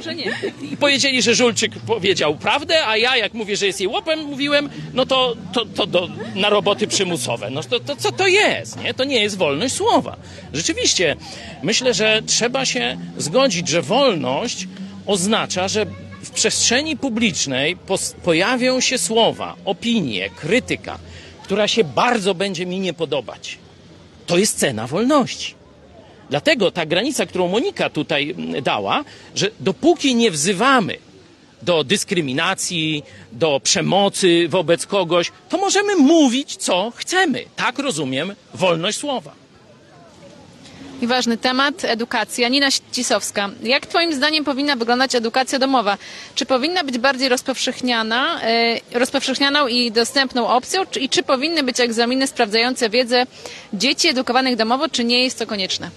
Że 0.00 0.14
nie. 0.14 0.32
i 0.72 0.76
powiedzieli, 0.86 1.22
że 1.22 1.34
Żulczyk 1.34 1.72
powiedział 1.86 2.36
prawdę, 2.36 2.86
a 2.86 2.96
ja, 2.96 3.16
jak 3.16 3.34
mówię, 3.34 3.56
że 3.56 3.66
jest 3.66 3.80
jej 3.80 3.88
łopem, 3.88 4.24
mówiłem, 4.24 4.70
no 4.94 5.06
to, 5.06 5.36
to, 5.52 5.64
to 5.64 5.86
do, 5.86 6.08
na 6.34 6.50
roboty 6.50 6.86
przymusowe. 6.86 7.50
No 7.50 7.62
to, 7.62 7.80
to 7.80 7.96
co 7.96 8.12
to 8.12 8.26
jest, 8.26 8.82
nie? 8.82 8.94
To 8.94 9.04
nie 9.04 9.22
jest 9.22 9.38
wolność 9.38 9.74
słowa. 9.74 10.16
Rzeczywiście, 10.52 11.16
myślę, 11.62 11.94
że 11.94 12.22
trzeba 12.26 12.66
się 12.66 12.96
zgodzić, 13.18 13.68
że 13.68 13.82
wolność 13.82 14.66
oznacza, 15.06 15.68
że 15.68 15.86
w 16.22 16.30
przestrzeni 16.30 16.96
publicznej 16.96 17.76
pojawią 18.24 18.80
się 18.80 18.98
słowa, 18.98 19.56
opinie, 19.64 20.30
krytyka, 20.30 20.98
która 21.42 21.68
się 21.68 21.84
bardzo 21.84 22.34
będzie 22.34 22.66
mi 22.66 22.80
nie 22.80 22.92
podobać. 22.92 23.58
To 24.26 24.38
jest 24.38 24.58
cena 24.58 24.86
wolności. 24.86 25.54
Dlatego 26.30 26.70
ta 26.70 26.86
granica, 26.86 27.26
którą 27.26 27.48
Monika 27.48 27.90
tutaj 27.90 28.30
mm, 28.30 28.62
dała, 28.62 29.04
że 29.34 29.50
dopóki 29.60 30.14
nie 30.14 30.30
wzywamy 30.30 30.96
do 31.62 31.84
dyskryminacji, 31.84 33.02
do 33.32 33.60
przemocy 33.60 34.48
wobec 34.48 34.86
kogoś, 34.86 35.32
to 35.48 35.58
możemy 35.58 35.96
mówić, 35.96 36.56
co 36.56 36.92
chcemy. 36.96 37.44
Tak 37.56 37.78
rozumiem 37.78 38.34
wolność 38.54 38.98
słowa. 38.98 39.41
I 41.02 41.06
ważny 41.06 41.38
temat, 41.38 41.84
edukacja. 41.84 42.48
Nina 42.48 42.68
Cisowska. 42.92 43.50
Jak 43.62 43.86
Twoim 43.86 44.14
zdaniem 44.14 44.44
powinna 44.44 44.76
wyglądać 44.76 45.14
edukacja 45.14 45.58
domowa? 45.58 45.98
Czy 46.34 46.46
powinna 46.46 46.84
być 46.84 46.98
bardziej 46.98 47.28
rozpowszechniana, 47.28 48.40
e, 48.42 48.80
rozpowszechnianą 48.98 49.66
i 49.66 49.92
dostępną 49.92 50.48
opcją? 50.48 50.82
I 51.00 51.08
czy 51.08 51.22
powinny 51.22 51.62
być 51.62 51.80
egzaminy 51.80 52.26
sprawdzające 52.26 52.90
wiedzę 52.90 53.26
dzieci 53.72 54.08
edukowanych 54.08 54.56
domowo, 54.56 54.88
czy 54.88 55.04
nie 55.04 55.24
jest 55.24 55.38
to 55.38 55.46
konieczne? 55.46 55.90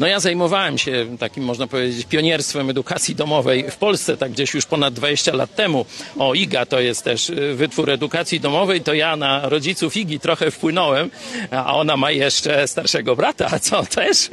No 0.00 0.06
ja 0.06 0.20
zajmowałem 0.20 0.78
się 0.78 1.16
takim, 1.18 1.44
można 1.44 1.66
powiedzieć, 1.66 2.06
pionierstwem 2.06 2.70
edukacji 2.70 3.14
domowej 3.14 3.70
w 3.70 3.76
Polsce, 3.76 4.16
tak 4.16 4.32
gdzieś 4.32 4.54
już 4.54 4.66
ponad 4.66 4.94
20 4.94 5.34
lat 5.34 5.54
temu. 5.54 5.86
O, 6.18 6.34
IGA 6.34 6.66
to 6.66 6.80
jest 6.80 7.04
też 7.04 7.30
y, 7.30 7.54
wytwór 7.54 7.90
edukacji 7.90 8.40
domowej, 8.40 8.80
to 8.80 8.94
ja 8.94 9.16
na 9.16 9.48
rodziców 9.48 9.96
IGI 9.96 10.20
trochę 10.20 10.50
wpłynąłem, 10.50 11.10
a 11.50 11.76
ona 11.76 11.96
ma 11.96 12.10
jeszcze 12.10 12.68
starszego 12.68 13.16
brata, 13.16 13.58
co 13.60 13.82
też 13.86 14.28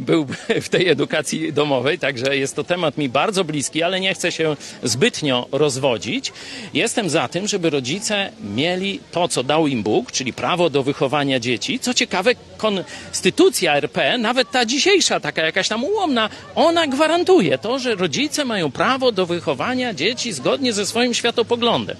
był 0.00 0.26
w 0.62 0.68
tej 0.68 0.88
edukacji 0.88 1.52
domowej, 1.52 1.98
także 1.98 2.36
jest 2.36 2.56
to 2.56 2.64
temat 2.64 2.98
mi 2.98 3.08
bardzo 3.08 3.44
bliski, 3.44 3.82
ale 3.82 4.00
nie 4.00 4.14
chcę 4.14 4.32
się 4.32 4.56
zbytnio 4.82 5.46
rozwodzić. 5.52 6.32
Jestem 6.74 7.10
za 7.10 7.28
tym, 7.28 7.48
żeby 7.48 7.70
rodzice 7.70 8.32
mieli 8.54 9.00
to, 9.12 9.28
co 9.28 9.42
dał 9.42 9.66
im 9.66 9.82
Bóg, 9.82 10.12
czyli 10.12 10.32
prawo 10.32 10.70
do 10.70 10.82
wychowania 10.82 11.40
dzieci. 11.40 11.78
Co 11.78 11.94
ciekawe, 11.94 12.32
konstytucja 12.56 13.76
RP, 13.76 14.18
nawet 14.18 14.50
ta 14.50 14.66
dzisiejsza, 14.66 15.05
taka 15.20 15.42
jakaś 15.42 15.68
tam 15.68 15.84
ułomna, 15.84 16.28
ona 16.54 16.86
gwarantuje 16.86 17.58
to, 17.58 17.78
że 17.78 17.94
rodzice 17.94 18.44
mają 18.44 18.70
prawo 18.70 19.12
do 19.12 19.26
wychowania 19.26 19.94
dzieci 19.94 20.32
zgodnie 20.32 20.72
ze 20.72 20.86
swoim 20.86 21.14
światopoglądem. 21.14 21.96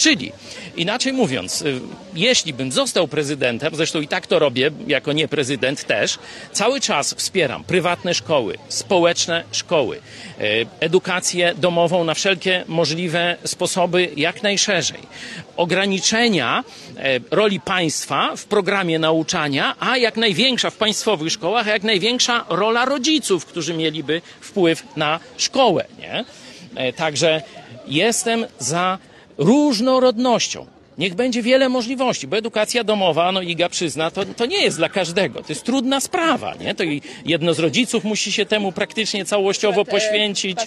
Czyli, 0.00 0.32
inaczej 0.76 1.12
mówiąc, 1.12 1.62
y, 1.62 1.80
jeśli 2.14 2.52
bym 2.52 2.72
został 2.72 3.08
prezydentem, 3.08 3.74
zresztą 3.74 4.00
i 4.00 4.08
tak 4.08 4.26
to 4.26 4.38
robię, 4.38 4.70
jako 4.86 5.12
nie 5.12 5.28
prezydent 5.28 5.84
też, 5.84 6.18
cały 6.52 6.80
czas 6.80 7.14
wspieram 7.14 7.64
prywatne 7.64 8.14
szkoły, 8.14 8.58
społeczne 8.68 9.44
szkoły, 9.52 9.96
y, 9.96 10.66
edukację 10.80 11.54
domową 11.54 12.04
na 12.04 12.14
wszelkie 12.14 12.64
możliwe 12.68 13.36
sposoby, 13.44 14.08
jak 14.16 14.42
najszerzej. 14.42 15.00
Ograniczenia 15.56 16.64
e, 16.96 17.20
roli 17.30 17.60
państwa 17.60 18.36
w 18.36 18.44
programie 18.44 18.98
nauczania, 18.98 19.76
a 19.80 19.96
jak 19.96 20.16
największa 20.16 20.70
w 20.70 20.76
państwowych 20.76 21.32
szkołach, 21.32 21.68
a 21.68 21.70
jak 21.70 21.82
największa 21.82 22.44
rola 22.48 22.84
rodziców, 22.84 23.46
którzy 23.46 23.74
mieliby 23.74 24.22
wpływ 24.40 24.82
na 24.96 25.20
szkołę. 25.36 25.84
Nie? 25.98 26.24
Także 26.96 27.42
jestem 27.86 28.46
za 28.58 28.98
różnorodnością. 29.40 30.66
Niech 30.98 31.14
będzie 31.14 31.42
wiele 31.42 31.68
możliwości, 31.68 32.26
bo 32.26 32.36
edukacja 32.36 32.84
domowa, 32.84 33.32
no 33.32 33.42
Iga 33.42 33.68
przyzna, 33.68 34.10
to, 34.10 34.24
to 34.24 34.46
nie 34.46 34.62
jest 34.62 34.76
dla 34.76 34.88
każdego. 34.88 35.42
To 35.42 35.46
jest 35.48 35.64
trudna 35.64 36.00
sprawa, 36.00 36.54
nie? 36.60 36.74
To 36.74 36.84
i 36.84 37.02
jedno 37.24 37.54
z 37.54 37.58
rodziców 37.58 38.04
musi 38.04 38.32
się 38.32 38.46
temu 38.46 38.72
praktycznie 38.72 39.24
całościowo 39.24 39.84
poświęcić. 39.84 40.58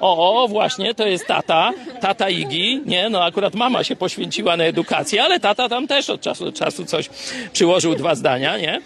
O, 0.00 0.42
o, 0.44 0.48
właśnie, 0.48 0.94
to 0.94 1.06
jest 1.06 1.26
tata, 1.26 1.72
tata 2.00 2.30
Igi, 2.30 2.80
nie? 2.86 3.10
No 3.10 3.24
akurat 3.24 3.54
mama 3.54 3.84
się 3.84 3.96
poświęciła 3.96 4.56
na 4.56 4.64
edukację, 4.64 5.22
ale 5.22 5.40
tata 5.40 5.68
tam 5.68 5.86
też 5.86 6.10
od 6.10 6.20
czasu 6.20 6.44
do 6.44 6.52
czasu 6.52 6.84
coś 6.84 7.10
przyłożył 7.52 7.94
dwa 7.94 8.14
zdania, 8.14 8.58
nie? 8.58 8.82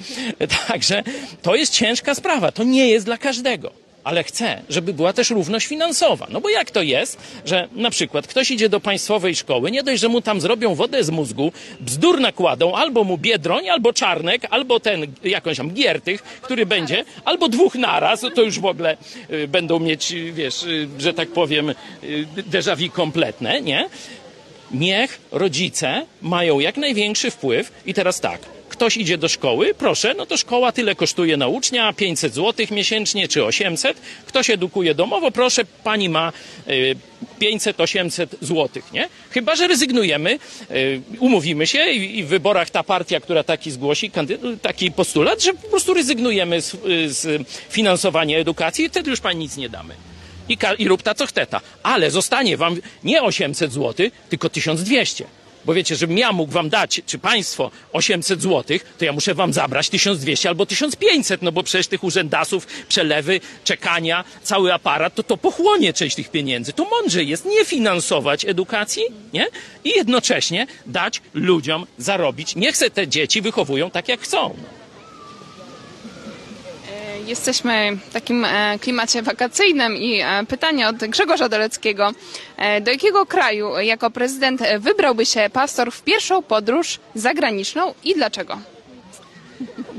Także 0.69 1.03
to 1.43 1.55
jest 1.55 1.73
ciężka 1.73 2.15
sprawa, 2.15 2.53
to 2.53 2.65
nie 2.65 2.89
jest 2.89 3.07
dla 3.07 3.19
każdego. 3.19 3.84
Ale 4.05 4.25
chcę, 4.25 4.63
żeby 4.69 4.95
była 4.95 5.13
też 5.13 5.31
równość 5.31 5.67
finansowa. 5.67 6.27
No 6.31 6.41
bo 6.41 6.49
jak 6.49 6.71
to 6.71 6.83
jest, 6.83 7.19
że 7.45 7.69
na 7.73 7.91
przykład 7.91 8.27
ktoś 8.27 8.51
idzie 8.51 8.69
do 8.69 8.81
państwowej 8.81 9.37
szkoły, 9.37 9.71
nie 9.71 9.83
dość, 9.83 10.01
że 10.01 10.09
mu 10.09 10.21
tam 10.21 10.41
zrobią 10.41 10.75
wodę 10.75 11.05
z 11.05 11.11
mózgu, 11.11 11.53
bzdur 11.81 12.21
nakładą, 12.21 12.75
albo 12.75 13.05
mu 13.05 13.19
Biedroń, 13.19 13.69
albo 13.69 13.93
Czarnek, 13.93 14.47
albo 14.51 14.81
ten 14.81 15.07
jakąś 15.25 15.57
tam 15.57 15.71
Giertych, 15.71 16.23
który 16.23 16.67
będzie, 16.67 17.05
albo 17.25 17.49
dwóch 17.49 17.75
naraz, 17.75 18.21
to 18.35 18.43
już 18.43 18.61
w 18.61 18.65
ogóle 18.65 18.97
y, 19.31 19.49
będą 19.49 19.79
mieć, 19.79 20.13
y, 20.13 20.33
wiesz, 20.33 20.63
y, 20.63 20.89
że 20.99 21.15
tak 21.15 21.29
powiem, 21.29 21.71
y, 21.71 21.75
déjà 22.51 22.77
vu 22.77 22.93
kompletne, 22.93 23.63
nie? 23.63 23.89
Niech 24.71 25.21
rodzice 25.33 26.07
mają 26.23 26.61
jak 26.61 26.77
największy 26.77 27.31
wpływ 27.31 27.73
i 27.87 27.95
teraz 27.95 28.21
tak, 28.21 28.54
ktoś 28.75 28.97
idzie 28.97 29.19
do 29.19 29.29
szkoły, 29.29 29.75
proszę, 29.75 30.15
no 30.17 30.27
to 30.27 30.37
szkoła 30.37 30.73
tyle 30.73 30.95
kosztuje 30.95 31.37
na 31.37 31.49
ucznia, 31.49 31.93
500 31.93 32.35
zł 32.35 32.67
miesięcznie 32.71 33.29
czy 33.29 33.45
800. 33.45 34.01
Ktoś 34.27 34.51
edukuje 34.51 34.95
domowo, 34.95 35.31
proszę, 35.31 35.65
pani 35.85 36.09
ma 36.09 36.33
y, 36.69 36.97
500-800 37.41 38.27
zł, 38.41 38.83
nie? 38.93 39.09
Chyba, 39.31 39.57
że 39.57 39.67
rezygnujemy, 39.67 40.39
y, 40.71 41.01
umówimy 41.21 41.67
się 41.67 41.85
i, 41.91 42.25
w 42.25 42.27
wyborach 42.27 42.71
ta 42.71 42.83
partia, 42.83 43.21
która 43.21 43.43
taki 43.45 43.71
zgłosi, 43.71 44.11
kandy- 44.11 44.59
taki 44.63 44.91
postulat, 44.91 45.43
że 45.43 45.55
po 45.55 45.69
prostu 45.69 45.95
rezygnujemy 45.95 46.61
z, 46.61 46.77
z 47.17 47.49
finansowania 47.71 48.39
edukacji 48.39 48.85
i 48.85 48.89
wtedy 48.89 49.11
już 49.11 49.21
pani 49.21 49.39
nic 49.39 49.57
nie 49.57 49.69
damy. 49.69 49.95
I, 50.49 50.59
I 50.79 50.89
rób 50.89 51.03
ta 51.03 51.15
co 51.15 51.27
chce 51.27 51.47
ta. 51.47 51.61
Ale 51.83 52.11
zostanie 52.11 52.57
wam 52.57 52.77
nie 53.05 53.23
800 53.23 53.73
zł, 53.73 54.07
tylko 54.29 54.49
1200. 54.51 55.25
Bo 55.65 55.75
wiecie, 55.75 55.97
żebym 55.97 56.19
ja 56.19 56.33
mógł 56.33 56.53
wam 56.53 56.69
dać, 56.69 57.01
czy 57.07 57.19
państwo 57.19 57.71
800 57.93 58.43
zł, 58.43 58.79
to 58.99 59.05
ja 59.05 59.13
muszę 59.13 59.35
wam 59.35 59.53
zabrać 59.53 59.89
1200 59.89 60.49
albo 60.49 60.67
1500, 60.67 61.43
no 61.43 61.53
bo 61.53 61.63
przecież 61.63 61.87
tych 61.87 62.05
urzędasów, 62.05 62.67
przelewy, 62.89 63.41
czekania, 63.65 64.25
cały 64.43 64.73
aparat, 64.73 65.15
to 65.15 65.23
to 65.23 65.37
pochłonie 65.37 65.93
część 65.93 66.17
tych 66.17 66.31
pieniędzy. 66.31 66.73
To 66.73 66.85
mądrze 66.85 67.25
jest 67.25 67.45
nie 67.45 67.65
finansować 67.65 68.45
edukacji, 68.45 69.03
nie? 69.33 69.47
I 69.85 69.89
jednocześnie 69.89 70.67
dać 70.87 71.23
ludziom 71.35 71.87
zarobić. 71.99 72.57
Niech 72.57 72.77
se 72.77 72.91
te 72.91 73.09
dzieci 73.09 73.43
wychowują 73.43 73.91
tak, 73.91 74.09
jak 74.09 74.21
chcą. 74.21 74.55
Jesteśmy 77.27 77.97
w 78.11 78.13
takim 78.13 78.45
e, 78.45 78.79
klimacie 78.79 79.23
wakacyjnym 79.23 79.97
i 79.97 80.21
e, 80.21 80.27
pytanie 80.49 80.89
od 80.89 80.97
Grzegorza 80.97 81.49
Doleckiego. 81.49 82.13
E, 82.57 82.81
Do 82.81 82.91
jakiego 82.91 83.27
kraju 83.27 83.79
jako 83.79 84.11
prezydent 84.11 84.61
wybrałby 84.81 85.27
się 85.27 85.51
pastor 85.53 85.93
w 85.93 86.03
pierwszą 86.03 86.43
podróż 86.43 86.99
zagraniczną 87.15 87.95
i 88.05 88.15
dlaczego? 88.15 88.59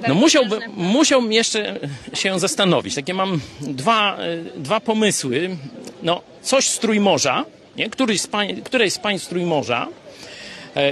No 0.07 0.13
musiałbym, 0.15 0.59
musiałbym 0.77 1.31
jeszcze 1.33 1.79
się 2.13 2.39
zastanowić. 2.39 2.95
Takie 2.95 3.13
mam 3.13 3.39
dwa, 3.61 4.17
dwa 4.55 4.79
pomysły. 4.79 5.57
No, 6.03 6.21
coś 6.41 6.67
z 6.69 6.79
Trójmorza, 6.79 7.45
nie? 7.77 7.89
Któryś 7.89 8.21
z 8.21 8.27
pań, 8.27 8.61
któreś 8.63 8.93
z 8.93 9.27
Trójmorza. 9.27 9.87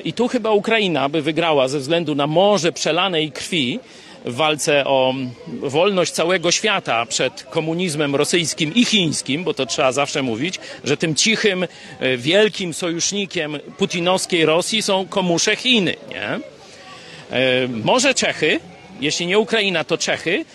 I 0.04 0.14
tu 0.14 0.28
chyba 0.28 0.52
Ukraina 0.52 1.10
by 1.10 1.22
wygrała 1.22 1.68
ze 1.68 1.80
względu 1.80 2.16
na 2.16 2.28
morze 2.28 2.72
przelanej 2.72 3.32
krwi 3.32 3.80
w 4.26 4.36
walce 4.36 4.86
o 4.86 5.14
wolność 5.48 6.12
całego 6.12 6.52
świata 6.52 7.06
przed 7.06 7.44
komunizmem 7.44 8.16
rosyjskim 8.16 8.74
i 8.76 8.86
chińskim, 8.86 9.44
bo 9.44 9.54
to 9.54 9.66
trzeba 9.66 9.92
zawsze 9.92 10.22
mówić, 10.24 10.60
że 10.84 10.98
tym 10.98 11.16
cichym, 11.16 11.64
e, 12.00 12.18
wielkim 12.18 12.74
sojusznikiem 12.74 13.60
putinowskiej 13.78 14.46
Rosji 14.46 14.82
są 14.82 15.08
komusze 15.08 15.56
Chiny, 15.56 15.96
nie? 16.10 16.24
E, 16.28 17.68
Może 17.84 18.14
Czechy, 18.14 18.60
jeśli 19.02 19.26
nie 19.28 19.40
Ukraina, 19.40 19.84
to 19.84 19.98
Czechy. 19.98 20.46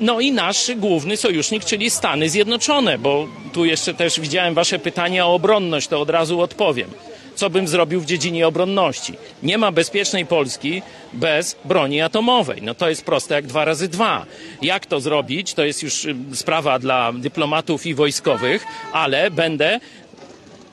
No 0.00 0.20
i 0.20 0.32
nasz 0.32 0.70
główny 0.76 1.16
sojusznik, 1.16 1.64
czyli 1.64 1.90
Stany 1.90 2.30
Zjednoczone, 2.30 2.98
bo 2.98 3.28
tu 3.52 3.64
jeszcze 3.64 3.94
też 3.94 4.20
widziałem 4.20 4.54
Wasze 4.54 4.78
pytania 4.78 5.26
o 5.26 5.34
obronność, 5.34 5.88
to 5.88 6.00
od 6.00 6.10
razu 6.10 6.40
odpowiem. 6.40 6.90
Co 7.36 7.50
bym 7.50 7.68
zrobił 7.68 8.00
w 8.00 8.06
dziedzinie 8.06 8.46
obronności? 8.48 9.12
Nie 9.42 9.58
ma 9.58 9.72
bezpiecznej 9.72 10.26
Polski 10.26 10.82
bez 11.12 11.56
broni 11.64 12.00
atomowej. 12.00 12.62
No 12.62 12.74
to 12.74 12.88
jest 12.88 13.04
proste 13.04 13.34
jak 13.34 13.46
dwa 13.46 13.64
razy 13.64 13.88
dwa. 13.88 14.26
Jak 14.62 14.86
to 14.86 15.00
zrobić? 15.00 15.54
To 15.54 15.64
jest 15.64 15.82
już 15.82 16.04
y, 16.04 16.14
sprawa 16.34 16.78
dla 16.78 17.12
dyplomatów 17.12 17.86
i 17.86 17.94
wojskowych, 17.94 18.64
ale 18.92 19.30
będę 19.30 19.80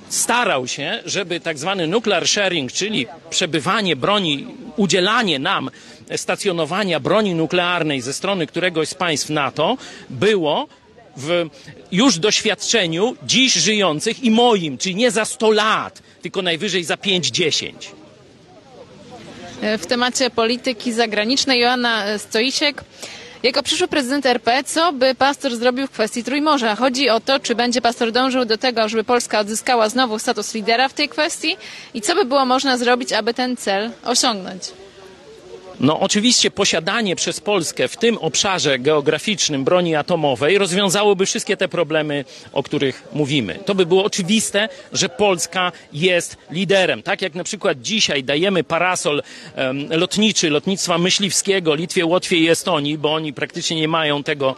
starał 0.10 0.68
się, 0.68 1.00
żeby 1.06 1.40
tak 1.40 1.58
zwany 1.58 1.88
nuclear 1.88 2.28
sharing, 2.28 2.72
czyli 2.72 3.08
przebywanie 3.30 3.96
broni, 3.96 4.48
udzielanie 4.76 5.40
nam 5.40 5.70
stacjonowania 6.16 7.00
broni 7.00 7.36
nuklearnej 7.36 8.02
ze 8.02 8.14
strony 8.14 8.48
któregoś 8.48 8.90
z 8.90 8.94
państw 8.94 9.30
NATO 9.30 9.78
było 10.10 10.68
w 11.18 11.50
już 11.92 12.20
doświadczeniu 12.20 13.16
dziś 13.24 13.54
żyjących 13.54 14.24
i 14.24 14.32
moim, 14.32 14.78
czyli 14.78 14.96
nie 14.96 15.12
za 15.12 15.26
100 15.26 15.52
lat, 15.52 16.02
tylko 16.24 16.42
najwyżej 16.42 16.84
za 16.84 16.96
5-10. 16.96 17.74
W 19.78 19.86
temacie 19.86 20.30
polityki 20.30 20.94
zagranicznej 20.94 21.60
Joanna 21.60 22.18
Stoisiek. 22.18 22.84
Jako 23.44 23.64
przyszły 23.64 23.88
prezydent 23.88 24.26
RP, 24.26 24.64
co 24.64 24.94
by 24.94 25.16
pastor 25.16 25.56
zrobił 25.56 25.88
w 25.88 25.92
kwestii 25.92 26.24
Trójmorza? 26.24 26.76
Chodzi 26.76 27.10
o 27.10 27.20
to, 27.20 27.40
czy 27.40 27.56
będzie 27.56 27.82
pastor 27.82 28.12
dążył 28.12 28.46
do 28.46 28.58
tego, 28.58 28.90
żeby 28.90 29.04
Polska 29.04 29.40
odzyskała 29.40 29.90
znowu 29.90 30.20
status 30.20 30.54
lidera 30.54 30.90
w 30.90 30.94
tej 30.94 31.10
kwestii 31.10 31.58
i 31.94 32.02
co 32.02 32.16
by 32.16 32.26
było 32.26 32.46
można 32.46 32.78
zrobić, 32.78 33.14
aby 33.14 33.34
ten 33.34 33.58
cel 33.58 33.92
osiągnąć? 34.04 34.64
No 35.80 36.00
oczywiście 36.00 36.52
posiadanie 36.52 37.16
przez 37.16 37.40
Polskę 37.40 37.88
w 37.88 37.98
tym 37.98 38.18
obszarze 38.18 38.80
geograficznym 38.80 39.64
broni 39.64 39.96
atomowej 39.96 40.58
rozwiązałoby 40.58 41.26
wszystkie 41.26 41.58
te 41.58 41.68
problemy, 41.68 42.26
o 42.54 42.64
których 42.64 43.04
mówimy. 43.14 43.60
To 43.66 43.76
by 43.76 43.86
było 43.86 44.04
oczywiste, 44.04 44.70
że 44.94 45.10
Polska 45.10 45.72
jest 45.94 46.38
liderem. 46.52 47.04
Tak 47.04 47.22
jak 47.22 47.36
na 47.36 47.44
przykład 47.44 47.82
dzisiaj 47.82 48.24
dajemy 48.24 48.64
parasol 48.64 49.24
em, 49.56 49.90
lotniczy 49.90 50.50
lotnictwa 50.50 50.98
myśliwskiego 50.98 51.76
Litwie, 51.76 52.06
Łotwie 52.06 52.38
i 52.38 52.50
Estonii, 52.50 52.98
bo 52.98 53.14
oni 53.14 53.34
praktycznie 53.34 53.78
nie 53.78 53.88
mają 53.88 54.24
tego 54.24 54.56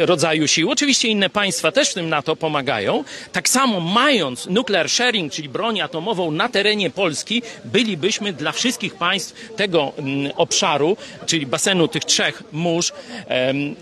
e, 0.00 0.06
rodzaju 0.06 0.48
sił. 0.48 0.70
Oczywiście 0.70 1.08
inne 1.08 1.30
państwa 1.30 1.72
też 1.72 1.90
w 1.90 1.94
tym 1.94 2.08
NATO 2.08 2.36
pomagają. 2.36 3.04
Tak 3.32 3.48
samo 3.48 3.80
mając 3.80 4.46
nuclear 4.46 4.90
sharing, 4.90 5.32
czyli 5.32 5.48
broń 5.48 5.80
atomową 5.80 6.30
na 6.30 6.48
terenie 6.48 6.90
Polski, 6.90 7.42
bylibyśmy 7.64 8.32
dla 8.32 8.52
wszystkich 8.52 8.94
państw 8.94 9.56
tego 9.56 9.92
mm, 9.98 10.37
obszaru, 10.38 10.96
czyli 11.26 11.46
basenu 11.46 11.88
tych 11.88 12.04
trzech 12.04 12.42
mórz, 12.52 12.92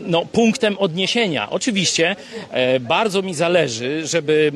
no, 0.00 0.26
punktem 0.26 0.78
odniesienia. 0.78 1.50
Oczywiście 1.50 2.16
e, 2.50 2.80
bardzo 2.80 3.22
mi 3.22 3.34
zależy, 3.34 4.06
żeby 4.06 4.52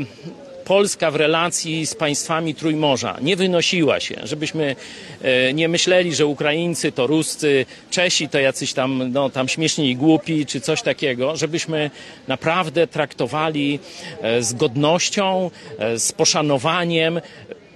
Polska 0.64 1.10
w 1.10 1.16
relacji 1.16 1.86
z 1.86 1.94
państwami 1.94 2.54
Trójmorza 2.54 3.16
nie 3.20 3.36
wynosiła 3.36 4.00
się, 4.00 4.14
żebyśmy 4.24 4.76
e, 5.22 5.54
nie 5.54 5.68
myśleli, 5.68 6.14
że 6.14 6.26
Ukraińcy 6.26 6.92
to 6.92 7.06
Ruscy, 7.06 7.66
Czesi 7.90 8.28
to 8.28 8.38
jacyś 8.38 8.72
tam, 8.72 9.12
no, 9.12 9.30
tam 9.30 9.48
śmieszni 9.48 9.90
i 9.90 9.96
głupi, 9.96 10.46
czy 10.46 10.60
coś 10.60 10.82
takiego, 10.82 11.36
żebyśmy 11.36 11.90
naprawdę 12.28 12.86
traktowali 12.86 13.78
e, 14.22 14.42
z 14.42 14.52
godnością, 14.52 15.50
z 15.96 16.12
poszanowaniem 16.12 17.20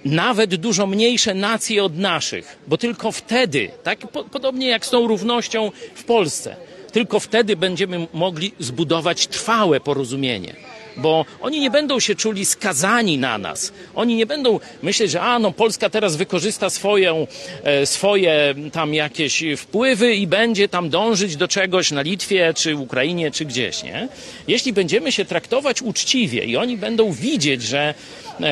nawet 0.05 0.55
dużo 0.55 0.87
mniejsze 0.87 1.33
nacje 1.33 1.83
od 1.83 1.97
naszych, 1.97 2.57
bo 2.67 2.77
tylko 2.77 3.11
wtedy, 3.11 3.69
tak 3.83 3.99
po, 3.99 4.23
podobnie 4.23 4.67
jak 4.67 4.85
z 4.85 4.89
tą 4.89 5.07
równością 5.07 5.71
w 5.95 6.03
Polsce, 6.03 6.55
tylko 6.91 7.19
wtedy 7.19 7.55
będziemy 7.55 8.07
mogli 8.13 8.51
zbudować 8.59 9.27
trwałe 9.27 9.79
porozumienie. 9.79 10.55
Bo 10.97 11.25
oni 11.41 11.59
nie 11.59 11.71
będą 11.71 11.99
się 11.99 12.15
czuli 12.15 12.45
skazani 12.45 13.17
na 13.17 13.37
nas. 13.37 13.73
Oni 13.95 14.15
nie 14.15 14.25
będą 14.25 14.59
myśleć, 14.83 15.11
że 15.11 15.21
a 15.21 15.39
no 15.39 15.51
Polska 15.51 15.89
teraz 15.89 16.15
wykorzysta 16.15 16.69
swoją, 16.69 17.27
e, 17.63 17.85
swoje 17.85 18.55
tam 18.71 18.93
jakieś 18.93 19.43
wpływy 19.57 20.15
i 20.15 20.27
będzie 20.27 20.69
tam 20.69 20.89
dążyć 20.89 21.35
do 21.35 21.47
czegoś 21.47 21.91
na 21.91 22.01
Litwie, 22.01 22.53
czy 22.53 22.75
Ukrainie, 22.75 23.31
czy 23.31 23.45
gdzieś, 23.45 23.83
nie? 23.83 24.07
Jeśli 24.47 24.73
będziemy 24.73 25.11
się 25.11 25.25
traktować 25.25 25.81
uczciwie 25.81 26.43
i 26.43 26.57
oni 26.57 26.77
będą 26.77 27.11
widzieć, 27.11 27.61
że 27.61 27.93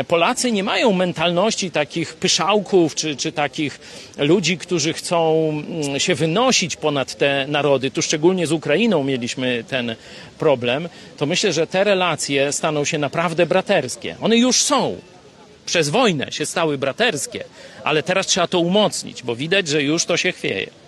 Polacy 0.08 0.52
nie 0.52 0.64
mają 0.64 0.94
mentalności 0.94 1.72
takich 1.72 2.14
pyszałków, 2.14 2.96
czy, 2.96 3.16
czy 3.16 3.32
takich 3.32 3.80
ludzi, 4.18 4.58
którzy 4.58 4.94
chcą 4.94 5.50
mm, 5.50 6.00
się 6.00 6.16
wynosić 6.16 6.76
ponad 6.76 7.16
te 7.16 7.46
narody. 7.48 7.92
Tu 7.92 8.02
szczególnie 8.02 8.48
z 8.48 8.52
Ukrainą 8.52 9.04
mieliśmy 9.04 9.64
ten 9.68 9.96
problem. 10.40 10.90
To 11.18 11.26
myślę, 11.26 11.54
że 11.54 11.68
te 11.68 11.84
relacje 11.84 12.52
staną 12.52 12.86
się 12.86 12.98
naprawdę 12.98 13.46
braterskie. 13.46 14.16
One 14.22 14.38
już 14.38 14.62
są. 14.62 14.98
Przez 15.66 15.90
wojnę 15.90 16.32
się 16.32 16.46
stały 16.46 16.78
braterskie, 16.78 17.44
ale 17.84 18.04
teraz 18.04 18.28
trzeba 18.28 18.48
to 18.48 18.60
umocnić, 18.60 19.24
bo 19.24 19.36
widać, 19.36 19.68
że 19.68 19.84
już 19.84 20.06
to 20.06 20.18
się 20.18 20.32
chwieje. 20.32 20.83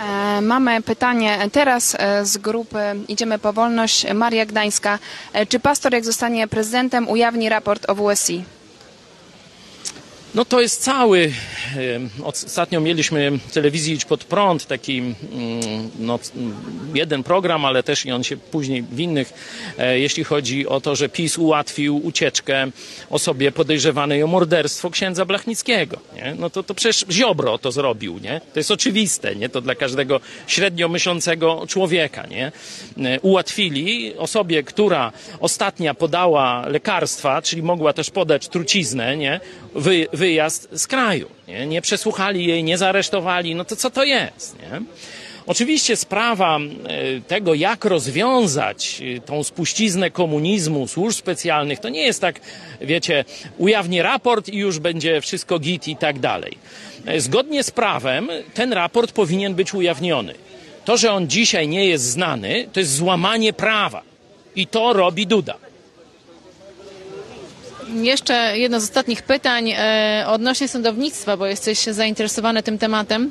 E, 0.00 0.40
Mamy 0.40 0.82
pytanie 0.82 1.38
teraz 1.52 1.96
e, 1.98 2.26
z 2.26 2.36
grupy 2.36 2.78
Idziemy 3.08 3.38
po 3.38 3.52
wolność. 3.52 4.06
Maria 4.14 4.46
Gdańska. 4.46 4.98
E, 5.32 5.46
Czy 5.46 5.60
pastor, 5.60 5.92
jak 5.92 6.04
zostanie 6.04 6.48
prezydentem, 6.48 7.08
ujawni 7.08 7.48
raport 7.48 7.90
o 7.90 7.94
WSI? 7.94 8.44
No 10.34 10.44
to 10.44 10.60
jest 10.60 10.82
cały. 10.82 11.32
Ostatnio 12.22 12.80
mieliśmy 12.80 13.30
w 13.30 13.52
telewizji 13.52 13.94
Idź 13.94 14.04
pod 14.04 14.24
prąd 14.24 14.66
taki 14.66 14.98
mm, 14.98 15.14
no, 15.98 16.18
jeden 16.94 17.22
program, 17.22 17.64
ale 17.64 17.82
też 17.82 18.06
i 18.06 18.12
on 18.12 18.24
się 18.24 18.36
później 18.36 18.82
w 18.82 19.00
innych, 19.00 19.32
e, 19.78 19.98
jeśli 19.98 20.24
chodzi 20.24 20.66
o 20.66 20.80
to, 20.80 20.96
że 20.96 21.08
PiS 21.08 21.38
ułatwił 21.38 22.06
ucieczkę 22.06 22.66
osobie 23.10 23.52
podejrzewanej 23.52 24.22
o 24.22 24.26
morderstwo 24.26 24.90
księdza 24.90 25.24
Blachnickiego. 25.24 25.96
Nie? 26.14 26.34
No 26.38 26.50
to, 26.50 26.62
to 26.62 26.74
przecież 26.74 27.04
Ziobro 27.10 27.58
to 27.58 27.72
zrobił, 27.72 28.18
nie? 28.18 28.40
To 28.52 28.60
jest 28.60 28.70
oczywiste, 28.70 29.36
nie? 29.36 29.48
To 29.48 29.60
dla 29.60 29.74
każdego 29.74 30.20
średnio 30.46 30.88
myślącego 30.88 31.64
człowieka, 31.68 32.26
nie? 32.26 32.52
E, 32.98 33.20
Ułatwili 33.20 34.14
osobie, 34.16 34.62
która 34.62 35.12
ostatnia 35.40 35.94
podała 35.94 36.68
lekarstwa, 36.68 37.42
czyli 37.42 37.62
mogła 37.62 37.92
też 37.92 38.10
podać 38.10 38.48
truciznę, 38.48 39.16
nie? 39.16 39.40
Wy, 39.74 40.06
wyjazd 40.12 40.68
z 40.72 40.86
kraju. 40.86 41.28
Nie? 41.48 41.59
Nie 41.66 41.82
przesłuchali 41.82 42.46
jej, 42.46 42.64
nie 42.64 42.78
zaaresztowali. 42.78 43.54
No 43.54 43.64
to 43.64 43.76
co 43.76 43.90
to 43.90 44.04
jest? 44.04 44.56
Nie? 44.58 44.80
Oczywiście 45.46 45.96
sprawa 45.96 46.58
e, 46.58 47.20
tego, 47.20 47.54
jak 47.54 47.84
rozwiązać 47.84 49.02
e, 49.16 49.20
tą 49.20 49.44
spuściznę 49.44 50.10
komunizmu, 50.10 50.88
służb 50.88 51.18
specjalnych, 51.18 51.78
to 51.78 51.88
nie 51.88 52.02
jest 52.02 52.20
tak, 52.20 52.40
wiecie, 52.80 53.24
ujawnię 53.58 54.02
raport 54.02 54.48
i 54.48 54.56
już 54.56 54.78
będzie 54.78 55.20
wszystko 55.20 55.58
git 55.58 55.88
i 55.88 55.96
tak 55.96 56.18
dalej. 56.18 56.58
E, 57.06 57.20
Zgodnie 57.20 57.64
z 57.64 57.70
prawem 57.70 58.28
ten 58.54 58.72
raport 58.72 59.12
powinien 59.12 59.54
być 59.54 59.74
ujawniony. 59.74 60.34
To, 60.84 60.96
że 60.96 61.12
on 61.12 61.28
dzisiaj 61.28 61.68
nie 61.68 61.86
jest 61.86 62.04
znany, 62.04 62.68
to 62.72 62.80
jest 62.80 62.94
złamanie 62.94 63.52
prawa. 63.52 64.02
I 64.56 64.66
to 64.66 64.92
robi 64.92 65.26
Duda. 65.26 65.69
Jeszcze 67.94 68.58
jedno 68.58 68.80
z 68.80 68.84
ostatnich 68.84 69.22
pytań 69.22 69.72
e, 69.76 70.24
odnośnie 70.26 70.68
sądownictwa, 70.68 71.36
bo 71.36 71.46
jesteś 71.46 71.78
zainteresowany 71.78 72.62
tym 72.62 72.78
tematem. 72.78 73.30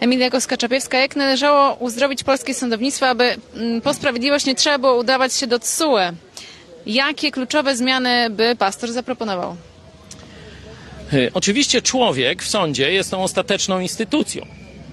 Emilia 0.00 0.30
Koska-Czapiewska, 0.30 0.98
jak 0.98 1.16
należało 1.16 1.74
uzdrowić 1.74 2.24
polskie 2.24 2.54
sądownictwo, 2.54 3.06
aby 3.08 3.36
mm, 3.54 3.80
po 3.80 3.94
sprawiedliwość 3.94 4.46
nie 4.46 4.54
trzeba 4.54 4.78
było 4.78 4.96
udawać 4.96 5.34
się 5.34 5.46
do 5.46 5.58
TSUE? 5.58 5.98
Jakie 6.86 7.30
kluczowe 7.30 7.76
zmiany 7.76 8.30
by 8.30 8.56
pastor 8.58 8.92
zaproponował? 8.92 9.56
E, 11.12 11.16
Oczywiście 11.34 11.82
człowiek 11.82 12.42
w 12.42 12.48
sądzie 12.48 12.92
jest 12.92 13.10
tą 13.10 13.22
ostateczną 13.22 13.80
instytucją, 13.80 14.46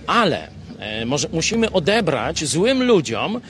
ale 0.08 0.48
e, 0.80 1.06
może, 1.06 1.28
musimy 1.34 1.72
odebrać 1.72 2.46
złym 2.46 2.84
ludziom 2.84 3.42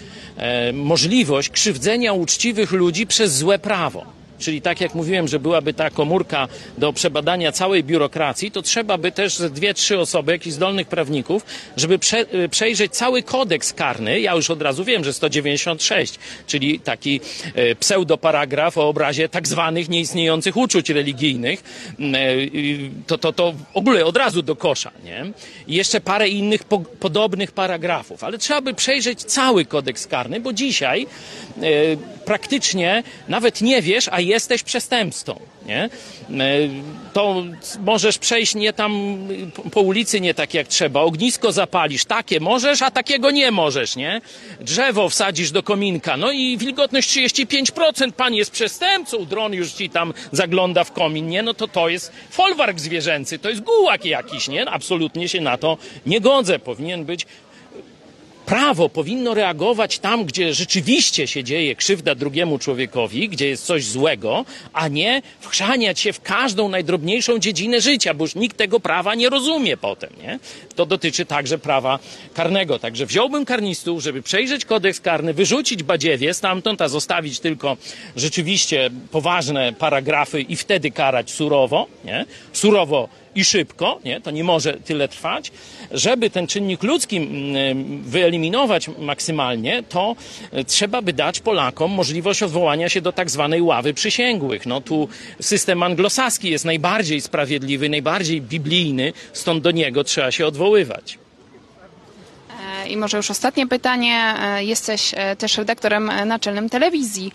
możliwość 0.73 1.49
krzywdzenia 1.49 2.13
uczciwych 2.13 2.71
ludzi 2.71 3.07
przez 3.07 3.38
złe 3.38 3.59
prawo. 3.59 4.05
Czyli 4.39 4.61
tak 4.61 4.81
jak 4.81 4.95
mówiłem, 4.95 5.27
że 5.27 5.39
byłaby 5.39 5.73
ta 5.73 5.89
komórka 5.89 6.47
do 6.77 6.93
przebadania 6.93 7.51
całej 7.51 7.83
biurokracji, 7.83 8.51
to 8.51 8.61
trzeba 8.61 8.97
by 8.97 9.11
też 9.11 9.37
dwie, 9.37 9.73
trzy 9.73 9.99
osoby, 9.99 10.31
jakichś 10.31 10.55
zdolnych 10.55 10.87
prawników, 10.87 11.45
żeby 11.77 11.99
prze, 11.99 12.17
e, 12.17 12.49
przejrzeć 12.49 12.91
cały 12.91 13.23
kodeks 13.23 13.73
karny. 13.73 14.19
Ja 14.19 14.35
już 14.35 14.49
od 14.49 14.61
razu 14.61 14.83
wiem, 14.83 15.03
że 15.03 15.13
196, 15.13 16.19
czyli 16.47 16.79
taki 16.79 17.19
e, 17.55 17.75
pseudoparagraf 17.75 18.77
o 18.77 18.87
obrazie 18.87 19.29
tak 19.29 19.47
zwanych 19.47 19.89
nieistniejących 19.89 20.57
uczuć 20.57 20.89
religijnych, 20.89 21.63
m, 21.99 22.15
e, 22.15 22.43
i 22.43 22.91
to, 23.07 23.17
to, 23.17 23.33
to 23.33 23.53
w 23.73 23.77
ogóle 23.77 24.05
od 24.05 24.17
razu 24.17 24.41
do 24.41 24.55
kosza, 24.55 24.91
nie? 25.03 25.25
I 25.67 25.75
jeszcze 25.75 26.01
parę 26.01 26.29
innych 26.29 26.63
po, 26.63 26.79
podobnych 26.79 27.51
paragrafów, 27.51 28.23
ale 28.23 28.37
trzeba 28.37 28.61
by 28.61 28.73
przejrzeć 28.73 29.23
cały 29.23 29.65
kodeks 29.65 30.07
karny, 30.07 30.39
bo 30.39 30.53
dzisiaj 30.53 31.07
praktycznie 32.25 33.03
nawet 33.27 33.61
nie 33.61 33.81
wiesz, 33.81 34.09
a 34.11 34.19
jesteś 34.23 34.63
przestępcą. 34.63 35.39
Nie? 35.65 35.83
E, 35.83 35.89
To 37.13 37.43
możesz 37.79 38.17
przejść 38.17 38.55
nie 38.55 38.73
tam 38.73 39.17
po- 39.71 39.81
ulicy 39.81 40.21
nie 40.21 40.33
tak 40.33 40.53
jak 40.53 40.67
trzeba. 40.67 41.01
Ognisko 41.01 41.51
zapalisz, 41.51 42.05
takie 42.05 42.39
możesz, 42.39 42.81
a 42.81 42.91
takiego 42.91 43.31
nie 43.31 43.51
możesz, 43.51 43.95
nie? 43.95 44.21
Drzewo 44.62 45.09
wsadzisz 45.09 45.51
do 45.51 45.63
kominka, 45.63 46.17
no 46.17 46.31
i 46.31 46.57
wilgotność 46.57 47.09
35%, 47.09 48.12
pan 48.12 48.33
jest 48.33 48.51
przestępcą, 48.51 49.25
dron 49.25 49.53
już 49.53 49.71
ci 49.71 49.89
tam 49.89 50.13
zagląda 50.31 50.83
w 50.83 50.91
komin, 50.91 51.27
nie? 51.29 51.43
No 51.43 51.53
to 51.53 51.67
to 51.67 51.89
jest 51.89 52.12
folwark 52.29 52.79
zwierzęcy, 52.79 53.39
to 53.39 53.49
jest 53.49 53.62
gułak 53.62 54.05
jakiś, 54.05 54.47
nie? 54.47 54.69
Absolutnie 54.69 55.29
się 55.29 55.41
na 55.41 55.57
to 55.57 55.77
nie 56.05 56.21
godzę. 56.21 56.59
Powinien 56.59 57.05
być 57.05 57.25
prawo 58.53 58.89
powinno 58.89 59.33
reagować 59.33 59.99
tam, 59.99 60.25
gdzie 60.25 60.53
rzeczywiście 60.53 61.27
się 61.27 61.43
dzieje 61.43 61.75
krzywda 61.75 62.15
drugiemu 62.15 62.59
człowiekowi, 62.59 63.29
gdzie 63.29 63.47
jest 63.47 63.65
coś 63.65 63.85
złego, 63.85 64.45
a 64.73 64.87
nie 64.87 65.21
wchrzaniać 65.39 65.99
się 65.99 66.13
w 66.13 66.21
każdą 66.21 66.69
najdrobniejszą 66.69 67.39
dziedzinę 67.39 67.81
życia, 67.81 68.13
bo 68.13 68.23
już 68.23 68.35
nikt 68.35 68.57
tego 68.57 68.79
prawa 68.79 69.15
nie 69.15 69.29
rozumie 69.29 69.77
potem. 69.77 70.09
Nie? 70.21 70.39
To 70.75 70.85
dotyczy 70.85 71.25
także 71.25 71.57
prawa 71.57 71.99
karnego. 72.33 72.79
Także 72.79 73.05
wziąłbym 73.05 73.45
karnistów, 73.45 74.03
żeby 74.03 74.21
przejrzeć 74.21 74.65
kodeks 74.65 74.99
karny, 74.99 75.33
wyrzucić 75.33 75.83
badziewie 75.83 76.33
stamtąd, 76.33 76.81
a 76.81 76.87
zostawić 76.87 77.39
tylko 77.39 77.77
rzeczywiście 78.15 78.89
poważne 79.11 79.73
paragrafy 79.73 80.41
i 80.41 80.55
wtedy 80.55 80.91
karać 80.91 81.31
surowo, 81.31 81.87
nie? 82.05 82.25
surowo 82.53 83.09
i 83.35 83.45
szybko, 83.45 83.99
nie? 84.05 84.21
to 84.21 84.31
nie 84.31 84.43
może 84.43 84.73
tyle 84.73 85.07
trwać. 85.07 85.51
Żeby 85.91 86.29
ten 86.29 86.47
czynnik 86.47 86.83
ludzki 86.83 87.17
mm, 87.17 88.03
wyeliminować 88.03 88.89
maksymalnie, 88.99 89.83
to 89.89 90.15
e, 90.51 90.63
trzeba 90.63 91.01
by 91.01 91.13
dać 91.13 91.39
Polakom 91.39 91.91
możliwość 91.91 92.43
odwołania 92.43 92.89
się 92.89 93.01
do 93.01 93.11
tak 93.11 93.29
zwanej 93.29 93.61
ławy 93.61 93.93
przysięgłych. 93.93 94.65
No 94.65 94.81
tu 94.81 95.07
system 95.39 95.83
anglosaski 95.83 96.49
jest 96.49 96.65
najbardziej 96.65 97.21
sprawiedliwy, 97.21 97.89
najbardziej 97.89 98.41
biblijny, 98.41 99.13
stąd 99.33 99.63
do 99.63 99.71
niego 99.71 100.03
trzeba 100.03 100.31
się 100.31 100.47
odwoływać. 100.47 101.22
I 102.87 102.97
może 102.97 103.17
już 103.17 103.31
ostatnie 103.31 103.67
pytanie. 103.67 104.33
E, 104.39 104.63
Jesteś 104.63 105.13
e, 105.17 105.35
też 105.35 105.57
redaktorem 105.57 106.09
e, 106.09 106.25
naczelnym 106.25 106.69
telewizji, 106.69 107.31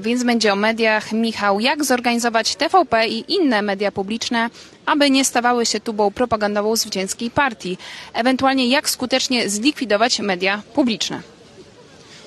więc 0.00 0.24
będzie 0.24 0.52
o 0.52 0.56
mediach. 0.56 1.12
Michał, 1.12 1.60
jak 1.60 1.84
zorganizować 1.84 2.56
TVP 2.56 3.08
i 3.08 3.32
inne 3.34 3.62
media 3.62 3.92
publiczne, 3.92 4.50
aby 4.86 5.10
nie 5.10 5.24
stawały 5.24 5.66
się 5.66 5.80
tubą 5.80 6.10
propagandową 6.10 6.76
zwycięskiej 6.76 7.30
partii? 7.30 7.78
Ewentualnie 8.12 8.68
jak 8.68 8.90
skutecznie 8.90 9.50
zlikwidować 9.50 10.18
media 10.20 10.62
publiczne? 10.74 11.33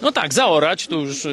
No 0.01 0.11
tak, 0.11 0.33
zaorać, 0.33 0.87
tu 0.87 1.01
już 1.01 1.27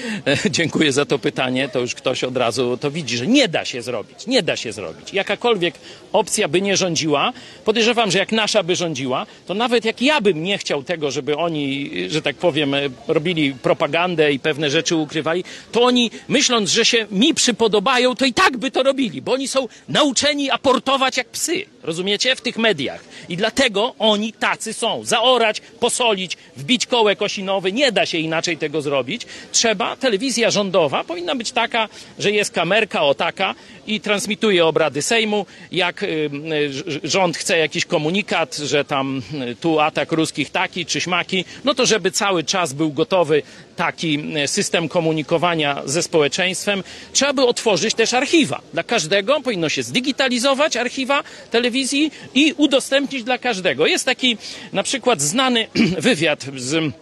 dziękuję 0.50 0.92
za 0.92 1.04
to 1.04 1.18
pytanie, 1.18 1.68
to 1.68 1.80
już 1.80 1.94
ktoś 1.94 2.24
od 2.24 2.36
razu 2.36 2.76
to 2.76 2.90
widzi, 2.90 3.16
że 3.16 3.26
nie 3.26 3.48
da 3.48 3.64
się 3.64 3.82
zrobić, 3.82 4.26
nie 4.26 4.42
da 4.42 4.56
się 4.56 4.72
zrobić. 4.72 5.14
Jakakolwiek 5.14 5.74
opcja 6.12 6.48
by 6.48 6.62
nie 6.62 6.76
rządziła, 6.76 7.32
podejrzewam, 7.64 8.10
że 8.10 8.18
jak 8.18 8.32
nasza 8.32 8.62
by 8.62 8.76
rządziła, 8.76 9.26
to 9.46 9.54
nawet 9.54 9.84
jak 9.84 10.02
ja 10.02 10.20
bym 10.20 10.42
nie 10.42 10.58
chciał 10.58 10.82
tego, 10.82 11.10
żeby 11.10 11.36
oni, 11.36 11.90
że 12.08 12.22
tak 12.22 12.36
powiem, 12.36 12.74
robili 13.08 13.54
propagandę 13.54 14.32
i 14.32 14.38
pewne 14.38 14.70
rzeczy 14.70 14.96
ukrywali, 14.96 15.44
to 15.72 15.82
oni 15.82 16.10
myśląc, 16.28 16.70
że 16.70 16.84
się 16.84 17.06
mi 17.10 17.34
przypodobają, 17.34 18.14
to 18.14 18.24
i 18.24 18.32
tak 18.32 18.56
by 18.56 18.70
to 18.70 18.82
robili, 18.82 19.22
bo 19.22 19.32
oni 19.32 19.48
są 19.48 19.68
nauczeni 19.88 20.50
aportować 20.50 21.16
jak 21.16 21.28
psy, 21.28 21.64
rozumiecie, 21.82 22.36
w 22.36 22.40
tych 22.40 22.58
mediach. 22.58 23.04
I 23.28 23.36
dlatego 23.36 23.94
oni 23.98 24.32
tacy 24.32 24.72
są. 24.72 25.04
Zaorać, 25.04 25.60
posolić, 25.60 26.36
wbić 26.56 26.86
kołek 26.86 27.22
osinowy, 27.22 27.72
nie 27.72 27.92
da 27.92 28.05
się 28.06 28.18
inaczej 28.18 28.56
tego 28.56 28.82
zrobić. 28.82 29.26
Trzeba, 29.52 29.96
telewizja 29.96 30.50
rządowa 30.50 31.04
powinna 31.04 31.34
być 31.34 31.52
taka, 31.52 31.88
że 32.18 32.30
jest 32.30 32.50
kamerka 32.50 33.02
o 33.02 33.14
taka 33.14 33.54
i 33.86 34.00
transmituje 34.00 34.66
obrady 34.66 35.02
Sejmu. 35.02 35.46
Jak 35.72 36.02
y, 36.02 36.06
y, 36.06 37.08
rząd 37.08 37.36
chce 37.36 37.58
jakiś 37.58 37.84
komunikat, 37.84 38.56
że 38.56 38.84
tam 38.84 39.22
y, 39.50 39.56
tu 39.56 39.80
atak 39.80 40.12
ruskich 40.12 40.50
taki 40.50 40.86
czy 40.86 41.00
śmaki, 41.00 41.44
no 41.64 41.74
to 41.74 41.86
żeby 41.86 42.10
cały 42.10 42.44
czas 42.44 42.72
był 42.72 42.92
gotowy 42.92 43.42
taki 43.76 44.18
system 44.46 44.88
komunikowania 44.88 45.82
ze 45.84 46.02
społeczeństwem, 46.02 46.82
trzeba 47.12 47.32
by 47.32 47.46
otworzyć 47.46 47.94
też 47.94 48.14
archiwa. 48.14 48.60
Dla 48.72 48.82
każdego 48.82 49.40
powinno 49.40 49.68
się 49.68 49.82
zdigitalizować 49.82 50.76
archiwa 50.76 51.22
telewizji 51.50 52.10
i 52.34 52.54
udostępnić 52.56 53.24
dla 53.24 53.38
każdego. 53.38 53.86
Jest 53.86 54.04
taki 54.04 54.36
na 54.72 54.82
przykład 54.82 55.20
znany 55.22 55.66
wywiad 55.98 56.46
z 56.56 56.92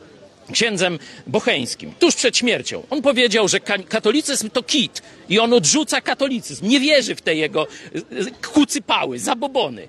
księdzem 0.52 0.98
Bocheńskim, 1.26 1.92
tuż 1.98 2.14
przed 2.14 2.36
śmiercią. 2.36 2.82
On 2.90 3.02
powiedział, 3.02 3.48
że 3.48 3.60
ka- 3.60 3.78
katolicyzm 3.78 4.50
to 4.50 4.62
kit 4.62 5.02
i 5.28 5.38
on 5.38 5.52
odrzuca 5.52 6.00
katolicyzm. 6.00 6.68
Nie 6.68 6.80
wierzy 6.80 7.14
w 7.14 7.22
te 7.22 7.34
jego 7.34 7.66
y, 7.94 8.02
kucypały, 8.52 9.18
zabobony. 9.18 9.88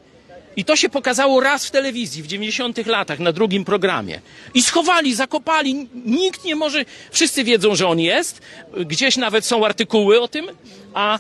I 0.58 0.66
to 0.66 0.76
się 0.76 0.90
pokazało 0.90 1.40
raz 1.42 1.66
w 1.66 1.72
telewizji 1.72 2.24
w 2.24 2.28
90 2.28 2.86
latach 2.88 3.20
na 3.20 3.32
drugim 3.32 3.66
programie. 3.66 4.22
I 4.54 4.62
schowali, 4.62 5.16
zakopali. 5.16 5.88
Nikt 6.06 6.44
nie 6.46 6.56
może. 6.56 6.86
Wszyscy 7.12 7.44
wiedzą, 7.44 7.76
że 7.76 7.88
on 7.88 8.00
jest. 8.00 8.42
Gdzieś 8.86 9.18
nawet 9.18 9.46
są 9.46 9.66
artykuły 9.66 10.22
o 10.22 10.28
tym, 10.28 10.46
a 10.94 11.20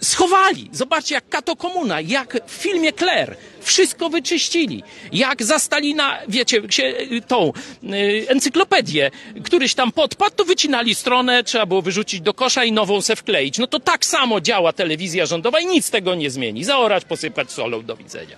schowali. 0.00 0.68
Zobaczcie, 0.72 1.14
jak 1.14 1.28
Kato 1.28 1.56
Komuna, 1.56 2.00
jak 2.00 2.38
w 2.46 2.50
filmie 2.52 2.92
Claire. 2.92 3.36
Wszystko 3.60 4.10
wyczyścili. 4.10 4.82
Jak 5.12 5.42
za 5.42 5.58
Stalina, 5.58 6.18
wiecie, 6.28 6.62
się, 6.70 6.94
tą 7.28 7.52
y, 7.84 8.26
encyklopedię, 8.28 9.10
któryś 9.44 9.74
tam 9.74 9.92
podpadł, 9.92 10.36
to 10.36 10.44
wycinali 10.44 10.94
stronę, 10.94 11.44
trzeba 11.44 11.66
było 11.66 11.82
wyrzucić 11.82 12.20
do 12.20 12.34
kosza 12.34 12.64
i 12.64 12.72
nową 12.72 13.02
se 13.02 13.16
wkleić. 13.16 13.58
No 13.58 13.66
to 13.66 13.80
tak 13.80 14.04
samo 14.06 14.40
działa 14.40 14.72
telewizja 14.72 15.26
rządowa 15.26 15.60
i 15.60 15.66
nic 15.66 15.90
tego 15.90 16.14
nie 16.14 16.30
zmieni. 16.30 16.64
Zaorać, 16.64 17.04
posypać 17.04 17.50
solą, 17.52 17.82
do 17.82 17.96
widzenia. 17.96 18.36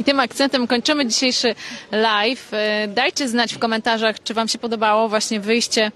I 0.00 0.04
tym 0.04 0.20
akcentem 0.20 0.66
kończymy 0.66 1.06
dzisiejszy 1.06 1.54
live. 1.92 2.48
E, 2.52 2.88
Dajcie 2.88 3.28
znać 3.28 3.54
w 3.54 3.58
komentarzach, 3.58 4.22
czy 4.22 4.34
Wam 4.34 4.48
się 4.48 4.58
podobało 4.58 5.08
właśnie 5.08 5.40
wyjście 5.40 5.92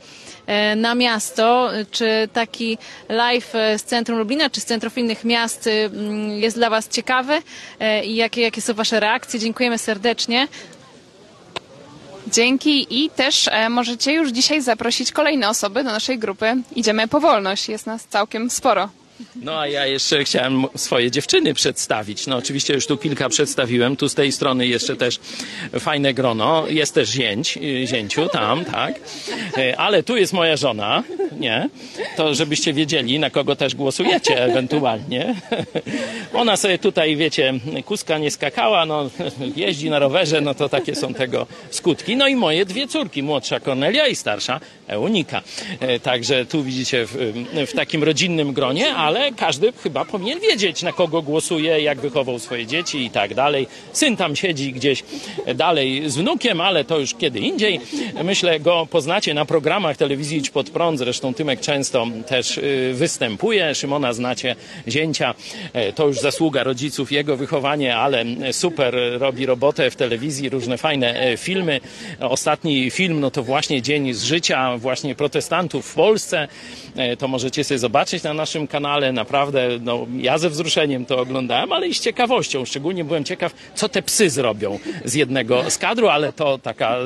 na 0.76 0.94
miasto, 0.94 1.70
czy 1.90 2.28
taki 2.32 2.78
live 3.08 3.54
e, 3.54 3.78
z 3.78 3.84
centrum 3.84 4.18
Lublina, 4.18 4.50
czy 4.50 4.60
z 4.60 4.64
centrów 4.64 4.98
innych 4.98 5.24
miast 5.24 5.66
e, 5.66 5.84
mm, 5.84 6.30
jest 6.30 6.56
dla 6.56 6.70
Was 6.70 6.88
ciekawy 6.88 7.42
e, 7.80 8.04
i 8.04 8.14
jakie, 8.14 8.40
jakie 8.40 8.60
są 8.62 8.74
Wasze 8.74 9.00
reakcje. 9.00 9.40
Dziękujemy 9.40 9.78
serdecznie. 9.78 10.48
Dzięki 12.32 13.04
i 13.04 13.10
też 13.10 13.48
e, 13.48 13.68
możecie 13.68 14.12
już 14.12 14.30
dzisiaj 14.30 14.62
zaprosić 14.62 15.12
kolejne 15.12 15.48
osoby 15.48 15.84
do 15.84 15.90
naszej 15.90 16.18
grupy. 16.18 16.56
Idziemy 16.76 17.08
po 17.08 17.20
wolność, 17.20 17.68
jest 17.68 17.86
nas 17.86 18.04
całkiem 18.04 18.50
sporo. 18.50 18.88
No 19.36 19.60
a 19.60 19.66
ja 19.66 19.86
jeszcze 19.86 20.24
chciałem 20.24 20.66
swoje 20.74 21.10
dziewczyny 21.10 21.54
przedstawić. 21.54 22.26
No 22.26 22.36
oczywiście 22.36 22.74
już 22.74 22.86
tu 22.86 22.96
kilka 22.96 23.28
przedstawiłem. 23.28 23.96
Tu 23.96 24.08
z 24.08 24.14
tej 24.14 24.32
strony 24.32 24.66
jeszcze 24.66 24.96
też 24.96 25.18
fajne 25.78 26.14
grono. 26.14 26.66
Jest 26.68 26.94
też 26.94 27.08
zięć, 27.08 27.56
y, 27.56 27.86
zięciu 27.86 28.28
tam, 28.28 28.64
tak. 28.64 28.94
Y, 29.58 29.76
Ale 29.76 30.02
tu 30.02 30.16
jest 30.16 30.32
moja 30.32 30.56
żona, 30.56 31.02
nie? 31.40 31.68
To 32.16 32.34
żebyście 32.34 32.72
wiedzieli, 32.72 33.18
na 33.18 33.30
kogo 33.30 33.56
też 33.56 33.74
głosujecie 33.74 34.44
ewentualnie. 34.44 35.34
Ona 36.32 36.56
sobie 36.56 36.78
tutaj, 36.78 37.16
wiecie, 37.16 37.54
kuska 37.84 38.18
nie 38.18 38.30
skakała, 38.30 38.86
no 38.86 39.10
jeździ 39.56 39.90
na 39.90 39.98
rowerze, 39.98 40.40
no 40.40 40.54
to 40.54 40.68
takie 40.68 40.94
są 40.94 41.14
tego 41.14 41.46
skutki. 41.70 42.16
No 42.16 42.28
i 42.28 42.36
moje 42.36 42.64
dwie 42.64 42.88
córki, 42.88 43.22
młodsza 43.22 43.60
Kornelia 43.60 44.06
i 44.06 44.16
starsza 44.16 44.60
Eunika. 44.86 45.42
E, 45.80 46.00
Także 46.00 46.46
tu 46.46 46.62
widzicie 46.62 47.06
w, 47.06 47.32
w 47.66 47.72
takim 47.72 48.04
rodzinnym 48.04 48.52
gronie, 48.52 48.94
ale 49.08 49.32
każdy 49.32 49.72
chyba 49.72 50.04
powinien 50.04 50.40
wiedzieć, 50.40 50.82
na 50.82 50.92
kogo 50.92 51.22
głosuje, 51.22 51.80
jak 51.82 52.00
wychował 52.00 52.38
swoje 52.38 52.66
dzieci 52.66 53.04
i 53.04 53.10
tak 53.10 53.34
dalej. 53.34 53.66
Syn 53.92 54.16
tam 54.16 54.36
siedzi 54.36 54.72
gdzieś 54.72 55.02
dalej 55.54 56.10
z 56.10 56.16
wnukiem, 56.16 56.60
ale 56.60 56.84
to 56.84 56.98
już 56.98 57.14
kiedy 57.14 57.38
indziej. 57.38 57.80
Myślę, 58.24 58.60
go 58.60 58.86
poznacie 58.90 59.34
na 59.34 59.44
programach 59.44 59.96
telewizji 59.96 60.38
Idź 60.38 60.50
Pod 60.50 60.70
Prąd. 60.70 60.98
Zresztą 60.98 61.34
Tymek 61.34 61.60
często 61.60 62.06
też 62.26 62.58
y, 62.58 62.90
występuje. 62.94 63.74
Szymona 63.74 64.12
znacie, 64.12 64.56
zięcia. 64.88 65.34
E, 65.72 65.92
To 65.92 66.06
już 66.06 66.18
zasługa 66.20 66.64
rodziców, 66.64 67.12
jego 67.12 67.36
wychowanie, 67.36 67.96
ale 67.96 68.24
super 68.52 68.96
robi 69.18 69.46
robotę 69.46 69.90
w 69.90 69.96
telewizji, 69.96 70.48
różne 70.48 70.78
fajne 70.78 71.20
e, 71.20 71.36
filmy. 71.36 71.80
Ostatni 72.20 72.90
film, 72.90 73.20
no 73.20 73.30
to 73.30 73.42
właśnie 73.42 73.82
Dzień 73.82 74.12
z 74.14 74.24
życia 74.24 74.76
właśnie 74.78 75.14
protestantów 75.14 75.86
w 75.86 75.94
Polsce. 75.94 76.48
E, 76.96 77.16
To 77.16 77.28
możecie 77.28 77.64
sobie 77.64 77.78
zobaczyć 77.78 78.22
na 78.22 78.34
naszym 78.34 78.66
kanale. 78.66 78.97
Naprawdę, 79.12 79.68
no, 79.80 80.06
ja 80.16 80.38
ze 80.38 80.50
wzruszeniem 80.50 81.06
to 81.06 81.18
oglądałem, 81.18 81.72
ale 81.72 81.88
i 81.88 81.94
z 81.94 82.00
ciekawością. 82.00 82.64
Szczególnie 82.64 83.04
byłem 83.04 83.24
ciekaw, 83.24 83.54
co 83.74 83.88
te 83.88 84.02
psy 84.02 84.30
zrobią 84.30 84.78
z 85.04 85.14
jednego 85.14 85.70
z 85.70 85.78
kadru, 85.78 86.08
ale 86.08 86.32
to 86.32 86.58
taka, 86.58 86.96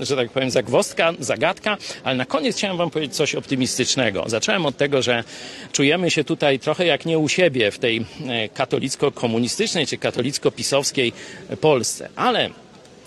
że 0.00 0.16
tak 0.16 0.30
powiem, 0.30 0.50
zagwozdka, 0.50 1.12
zagadka. 1.18 1.76
Ale 2.04 2.16
na 2.16 2.24
koniec 2.24 2.56
chciałem 2.56 2.76
wam 2.76 2.90
powiedzieć 2.90 3.16
coś 3.16 3.34
optymistycznego. 3.34 4.24
Zacząłem 4.26 4.66
od 4.66 4.76
tego, 4.76 5.02
że 5.02 5.24
czujemy 5.72 6.10
się 6.10 6.24
tutaj 6.24 6.58
trochę 6.58 6.86
jak 6.86 7.06
nie 7.06 7.18
u 7.18 7.28
siebie 7.28 7.70
w 7.70 7.78
tej 7.78 8.06
e, 8.28 8.48
katolicko-komunistycznej 8.48 9.86
czy 9.86 9.98
katolicko-pisowskiej 9.98 11.12
Polsce. 11.60 12.08
Ale 12.16 12.50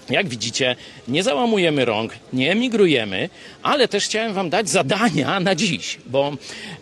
jak 0.09 0.27
widzicie, 0.27 0.75
nie 1.07 1.23
załamujemy 1.23 1.85
rąk, 1.85 2.13
nie 2.33 2.51
emigrujemy, 2.51 3.29
ale 3.63 3.87
też 3.87 4.05
chciałem 4.05 4.33
Wam 4.33 4.49
dać 4.49 4.69
zadania 4.69 5.39
na 5.39 5.55
dziś, 5.55 5.97
bo 6.05 6.31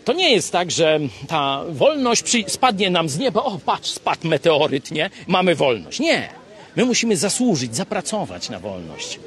to 0.06 0.14
nie 0.14 0.32
jest 0.32 0.52
tak, 0.52 0.72
że 0.72 1.00
ta 1.28 1.64
wolność 1.70 2.36
spadnie 2.48 2.90
nam 2.90 3.10
z 3.10 3.18
nieba, 3.18 3.44
o 3.44 3.60
patrz, 3.66 3.90
spadł 3.90 4.28
meteoryt, 4.28 4.92
nie? 4.92 5.10
Mamy 5.28 5.56
wolność. 5.56 6.00
Nie. 6.00 6.30
My 6.76 6.86
musimy 6.86 7.18
zasłużyć, 7.18 7.76
zapracować 7.76 8.50
na 8.50 8.60
wolność. 8.60 9.20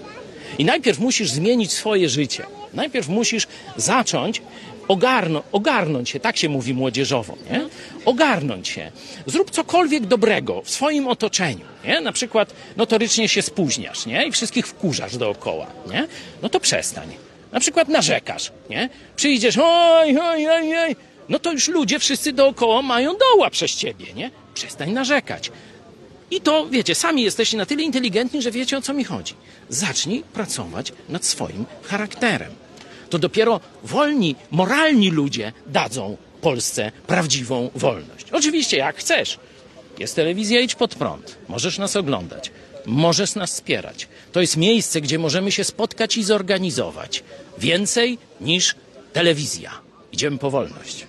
I 0.58 0.64
najpierw 0.64 0.98
musisz 0.98 1.30
zmienić 1.30 1.72
swoje 1.72 2.08
życie. 2.08 2.46
Najpierw 2.74 3.08
musisz 3.08 3.46
zacząć 3.76 4.42
ogarno, 4.88 5.42
ogarnąć 5.52 6.10
się, 6.10 6.20
tak 6.20 6.36
się 6.36 6.48
mówi 6.48 6.74
młodzieżowo, 6.74 7.36
nie? 7.50 7.68
Ogarnąć 8.04 8.68
się. 8.68 8.92
Zrób 9.26 9.50
cokolwiek 9.50 10.06
dobrego 10.06 10.62
w 10.62 10.70
swoim 10.70 11.08
otoczeniu, 11.08 11.64
nie? 11.84 12.00
Na 12.00 12.12
przykład 12.12 12.52
notorycznie 12.76 13.28
się 13.28 13.42
spóźniasz, 13.42 14.06
nie? 14.06 14.26
I 14.26 14.32
wszystkich 14.32 14.66
wkurzasz 14.66 15.16
dookoła, 15.16 15.66
nie? 15.92 16.08
No 16.42 16.48
to 16.48 16.60
przestań. 16.60 17.08
Na 17.52 17.60
przykład 17.60 17.88
narzekasz, 17.88 18.52
nie? 18.70 18.88
Przyjdziesz, 19.16 19.58
oj, 19.62 20.18
oj, 20.18 20.48
oj, 20.48 20.76
oj. 20.76 20.96
No 21.28 21.38
to 21.38 21.52
już 21.52 21.68
ludzie 21.68 21.98
wszyscy 21.98 22.32
dookoła 22.32 22.82
mają 22.82 23.14
doła 23.16 23.50
przez 23.50 23.76
ciebie, 23.76 24.06
nie? 24.14 24.30
Przestań 24.54 24.92
narzekać. 24.92 25.50
I 26.30 26.40
to, 26.40 26.66
wiecie, 26.66 26.94
sami 26.94 27.22
jesteście 27.22 27.56
na 27.56 27.66
tyle 27.66 27.82
inteligentni, 27.82 28.42
że 28.42 28.50
wiecie 28.50 28.78
o 28.78 28.82
co 28.82 28.94
mi 28.94 29.04
chodzi. 29.04 29.34
Zacznij 29.68 30.22
pracować 30.32 30.92
nad 31.08 31.24
swoim 31.24 31.64
charakterem. 31.82 32.65
To 33.10 33.18
dopiero 33.18 33.60
wolni, 33.82 34.36
moralni 34.50 35.10
ludzie 35.10 35.52
dadzą 35.66 36.16
Polsce 36.40 36.92
prawdziwą 37.06 37.70
wolność. 37.74 38.26
Oczywiście, 38.32 38.76
jak 38.76 38.96
chcesz. 38.96 39.38
Jest 39.98 40.16
telewizja 40.16 40.60
Idź 40.60 40.74
Pod 40.74 40.94
Prąd. 40.94 41.36
Możesz 41.48 41.78
nas 41.78 41.96
oglądać. 41.96 42.50
Możesz 42.86 43.34
nas 43.34 43.52
wspierać. 43.52 44.08
To 44.32 44.40
jest 44.40 44.56
miejsce, 44.56 45.00
gdzie 45.00 45.18
możemy 45.18 45.52
się 45.52 45.64
spotkać 45.64 46.16
i 46.16 46.24
zorganizować. 46.24 47.24
Więcej 47.58 48.18
niż 48.40 48.74
telewizja. 49.12 49.70
Idziemy 50.12 50.38
po 50.38 50.50
wolność. 50.50 51.05